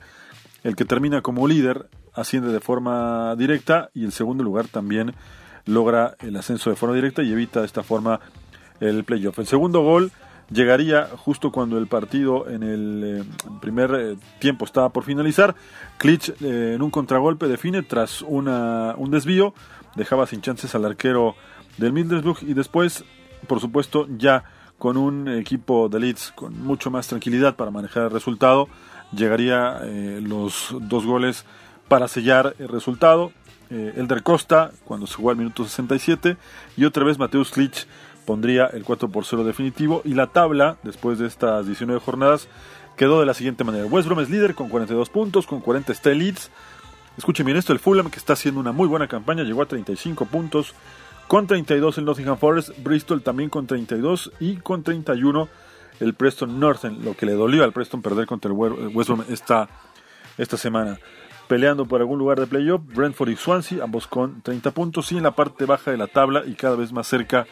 el 0.63 0.75
que 0.75 0.85
termina 0.85 1.21
como 1.21 1.47
líder 1.47 1.89
asciende 2.13 2.51
de 2.51 2.59
forma 2.59 3.35
directa 3.35 3.89
y 3.93 4.05
el 4.05 4.11
segundo 4.11 4.43
lugar 4.43 4.67
también 4.67 5.13
logra 5.65 6.15
el 6.19 6.35
ascenso 6.35 6.69
de 6.69 6.75
forma 6.75 6.95
directa 6.95 7.21
y 7.21 7.31
evita 7.31 7.61
de 7.61 7.65
esta 7.65 7.83
forma 7.83 8.19
el 8.79 9.03
playoff. 9.03 9.39
El 9.39 9.47
segundo 9.47 9.81
gol 9.81 10.11
llegaría 10.51 11.07
justo 11.15 11.51
cuando 11.51 11.77
el 11.77 11.87
partido 11.87 12.49
en 12.49 12.63
el 12.63 13.03
eh, 13.03 13.23
primer 13.61 13.91
eh, 13.95 14.15
tiempo 14.39 14.65
estaba 14.65 14.89
por 14.89 15.03
finalizar. 15.03 15.55
Klitsch 15.97 16.29
eh, 16.41 16.73
en 16.75 16.81
un 16.81 16.89
contragolpe 16.89 17.47
define 17.47 17.83
tras 17.83 18.21
una, 18.21 18.95
un 18.97 19.11
desvío, 19.11 19.53
dejaba 19.95 20.25
sin 20.27 20.41
chances 20.41 20.73
al 20.75 20.85
arquero 20.85 21.35
del 21.77 21.93
Middlesbrough 21.93 22.41
y 22.41 22.53
después, 22.53 23.03
por 23.47 23.59
supuesto, 23.59 24.07
ya 24.17 24.43
con 24.79 24.97
un 24.97 25.27
equipo 25.27 25.87
de 25.89 25.99
Leeds 25.99 26.31
con 26.35 26.59
mucho 26.63 26.89
más 26.89 27.07
tranquilidad 27.07 27.55
para 27.55 27.69
manejar 27.69 28.05
el 28.05 28.09
resultado, 28.09 28.67
llegaría 29.15 29.81
los 30.21 30.75
dos 30.81 31.05
goles 31.05 31.45
para 31.87 32.07
sellar 32.07 32.55
el 32.57 32.69
resultado. 32.69 33.31
Elder 33.69 34.23
Costa, 34.23 34.71
cuando 34.83 35.05
se 35.05 35.13
jugó 35.13 35.29
al 35.29 35.35
minuto 35.35 35.63
67, 35.63 36.37
y 36.75 36.85
otra 36.85 37.03
vez 37.03 37.19
Mateus 37.19 37.51
Klitsch 37.51 37.85
pondría 38.25 38.65
el 38.65 38.83
4 38.83 39.09
por 39.09 39.25
0 39.25 39.43
definitivo 39.43 40.01
y 40.03 40.15
la 40.15 40.27
tabla, 40.27 40.77
después 40.81 41.19
de 41.19 41.27
estas 41.27 41.67
19 41.67 41.99
jornadas, 41.99 42.47
quedó 42.97 43.19
de 43.19 43.27
la 43.27 43.35
siguiente 43.35 43.63
manera. 43.63 43.85
West 43.85 44.07
Brom 44.07 44.21
es 44.21 44.29
líder 44.29 44.55
con 44.55 44.69
42 44.69 45.09
puntos, 45.09 45.45
con 45.45 45.61
40 45.61 45.91
está 45.91 46.09
Leeds. 46.09 46.49
Escuchen 47.17 47.45
bien 47.45 47.57
esto, 47.57 47.73
el 47.73 47.79
Fulham 47.79 48.09
que 48.09 48.17
está 48.17 48.33
haciendo 48.33 48.59
una 48.59 48.71
muy 48.71 48.87
buena 48.87 49.07
campaña, 49.07 49.43
llegó 49.43 49.61
a 49.61 49.67
35 49.67 50.25
puntos, 50.25 50.73
con 51.29 51.45
32 51.45 51.99
el 51.99 52.05
Nottingham 52.05 52.39
Forest, 52.39 52.71
Bristol 52.83 53.21
también 53.21 53.51
con 53.51 53.67
32 53.67 54.31
y 54.39 54.55
con 54.55 54.81
31 54.81 55.47
el 55.99 56.15
Preston 56.15 56.59
Northern, 56.59 57.05
lo 57.05 57.15
que 57.15 57.27
le 57.27 57.33
dolió 57.33 57.63
al 57.63 57.71
Preston 57.71 58.01
perder 58.01 58.25
contra 58.25 58.49
el 58.49 58.57
West 58.57 59.09
Brom 59.11 59.23
esta, 59.29 59.69
esta 60.39 60.57
semana. 60.57 60.97
Peleando 61.47 61.85
por 61.85 62.01
algún 62.01 62.17
lugar 62.17 62.39
de 62.39 62.47
playoff, 62.47 62.81
Brentford 62.83 63.29
y 63.29 63.35
Swansea, 63.35 63.83
ambos 63.83 64.07
con 64.07 64.41
30 64.41 64.71
puntos 64.71 65.11
y 65.11 65.17
en 65.17 65.23
la 65.23 65.35
parte 65.35 65.65
baja 65.65 65.91
de 65.91 65.97
la 65.97 66.07
tabla 66.07 66.41
y 66.47 66.55
cada 66.55 66.75
vez 66.75 66.91
más 66.91 67.05
cerca 67.05 67.45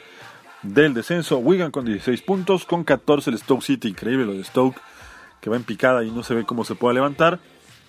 del 0.64 0.96
descenso. 0.96 1.38
Wigan 1.38 1.70
con 1.70 1.86
16 1.86 2.24
puntos, 2.24 2.66
con 2.66 2.84
14 2.84 3.30
el 3.30 3.38
Stoke 3.38 3.62
City, 3.62 3.90
increíble 3.90 4.26
lo 4.26 4.34
de 4.34 4.44
Stoke, 4.44 4.82
que 5.40 5.52
va 5.52 5.56
en 5.56 5.64
picada 5.64 6.04
y 6.04 6.10
no 6.10 6.24
se 6.24 6.34
ve 6.34 6.46
cómo 6.46 6.64
se 6.64 6.74
puede 6.74 6.96
levantar. 6.96 7.40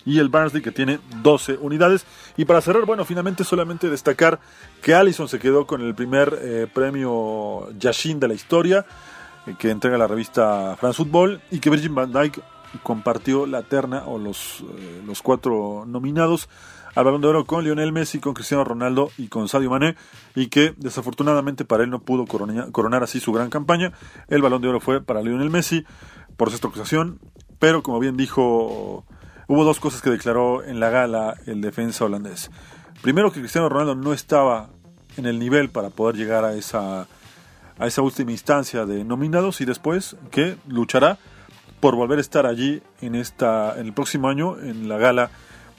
Y 0.05 0.19
el 0.19 0.29
Barnsley 0.29 0.61
que 0.61 0.71
tiene 0.71 0.99
12 1.21 1.57
unidades. 1.59 2.05
Y 2.37 2.45
para 2.45 2.61
cerrar, 2.61 2.85
bueno, 2.85 3.05
finalmente 3.05 3.43
solamente 3.43 3.89
destacar 3.89 4.39
que 4.81 4.95
Allison 4.95 5.27
se 5.27 5.39
quedó 5.39 5.67
con 5.67 5.81
el 5.81 5.93
primer 5.93 6.39
eh, 6.41 6.67
premio 6.73 7.69
Yashin 7.77 8.19
de 8.19 8.27
la 8.27 8.33
historia 8.33 8.85
eh, 9.45 9.55
que 9.57 9.69
entrega 9.69 9.97
la 9.97 10.07
revista 10.07 10.75
France 10.79 10.97
Football 10.97 11.41
y 11.51 11.59
que 11.59 11.69
Virgin 11.69 11.95
van 11.95 12.11
Dijk 12.11 12.39
compartió 12.83 13.45
la 13.45 13.63
terna 13.63 14.03
o 14.05 14.17
los, 14.17 14.61
eh, 14.61 15.01
los 15.05 15.21
cuatro 15.21 15.85
nominados 15.87 16.49
al 16.95 17.05
Balón 17.05 17.21
de 17.21 17.27
Oro 17.27 17.45
con 17.45 17.63
Lionel 17.63 17.91
Messi, 17.91 18.19
con 18.19 18.33
Cristiano 18.33 18.63
Ronaldo 18.63 19.11
y 19.17 19.27
con 19.27 19.47
Sadio 19.47 19.69
Mané, 19.69 19.95
y 20.35 20.47
que 20.47 20.73
desafortunadamente 20.77 21.65
para 21.65 21.83
él 21.83 21.89
no 21.89 21.99
pudo 21.99 22.25
coronar, 22.25 23.03
así 23.03 23.19
su 23.19 23.31
gran 23.31 23.49
campaña. 23.49 23.93
El 24.27 24.41
Balón 24.41 24.61
de 24.61 24.69
Oro 24.69 24.79
fue 24.79 25.01
para 25.01 25.21
Lionel 25.21 25.49
Messi 25.49 25.85
por 26.37 26.49
esta 26.49 26.67
ocasión, 26.67 27.19
pero 27.59 27.83
como 27.83 27.99
bien 27.99 28.17
dijo, 28.17 29.05
hubo 29.49 29.65
dos 29.65 29.79
cosas 29.79 30.01
que 30.01 30.11
declaró 30.11 30.63
en 30.63 30.79
la 30.79 30.89
gala 30.89 31.35
el 31.47 31.59
defensa 31.59 32.05
holandés. 32.05 32.51
Primero 33.01 33.31
que 33.31 33.39
Cristiano 33.39 33.67
Ronaldo 33.67 33.95
no 33.95 34.13
estaba 34.13 34.69
en 35.17 35.25
el 35.25 35.39
nivel 35.39 35.69
para 35.69 35.89
poder 35.89 36.15
llegar 36.15 36.45
a 36.45 36.53
esa 36.53 37.07
a 37.79 37.87
esa 37.87 38.01
última 38.01 38.31
instancia 38.31 38.85
de 38.85 39.03
nominados 39.03 39.61
y 39.61 39.65
después 39.65 40.17
que 40.31 40.57
luchará 40.67 41.17
por 41.79 41.95
volver 41.95 42.19
a 42.19 42.21
estar 42.21 42.45
allí 42.45 42.83
en 43.01 43.15
esta 43.15 43.79
en 43.79 43.87
el 43.87 43.93
próximo 43.93 44.29
año 44.29 44.59
en 44.59 44.87
la 44.87 44.97
gala 44.97 45.31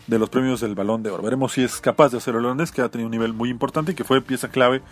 de 0.06 0.18
los 0.18 0.30
premios 0.30 0.60
del 0.60 0.74
Balón 0.74 1.04
de 1.04 1.10
Oro. 1.10 1.22
Veremos 1.22 1.52
si 1.52 1.62
es 1.62 1.80
capaz 1.80 2.10
de 2.10 2.18
hacer 2.18 2.34
holandés, 2.34 2.72
que 2.72 2.82
ha 2.82 2.88
tenido 2.88 3.06
un 3.06 3.12
nivel 3.12 3.34
muy 3.34 3.50
importante 3.50 3.92
y 3.92 3.94
que 3.94 4.02
fue 4.02 4.20
pieza 4.20 4.48
clave 4.48 4.82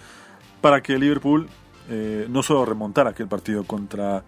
para 0.60 0.82
que 0.82 0.98
Liverpool 0.98 1.48
eh, 1.88 2.26
no 2.28 2.44
solo 2.44 2.64
remontara 2.64 3.10
aquel 3.10 3.26
partido 3.26 3.64
contra 3.64 4.22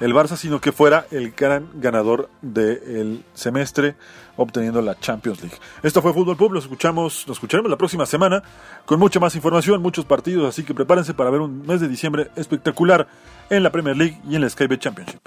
el 0.00 0.14
Barça, 0.14 0.36
sino 0.36 0.60
que 0.60 0.72
fuera 0.72 1.06
el 1.10 1.32
gran 1.32 1.68
ganador 1.74 2.30
del 2.42 3.24
semestre, 3.34 3.96
obteniendo 4.36 4.80
la 4.82 4.98
Champions 4.98 5.42
League. 5.42 5.56
Esto 5.82 6.02
fue 6.02 6.12
Fútbol 6.12 6.36
Pub, 6.36 6.52
lo 6.52 6.58
escuchamos, 6.58 7.26
lo 7.26 7.32
escucharemos 7.32 7.70
la 7.70 7.78
próxima 7.78 8.06
semana 8.06 8.42
con 8.86 8.98
mucha 8.98 9.20
más 9.20 9.34
información, 9.34 9.82
muchos 9.82 10.04
partidos, 10.04 10.48
así 10.48 10.64
que 10.64 10.74
prepárense 10.74 11.14
para 11.14 11.30
ver 11.30 11.40
un 11.40 11.66
mes 11.66 11.80
de 11.80 11.88
diciembre 11.88 12.30
espectacular 12.36 13.08
en 13.50 13.62
la 13.62 13.72
Premier 13.72 13.96
League 13.96 14.20
y 14.28 14.36
en 14.36 14.42
la 14.42 14.50
Skybet 14.50 14.80
Championship. 14.80 15.20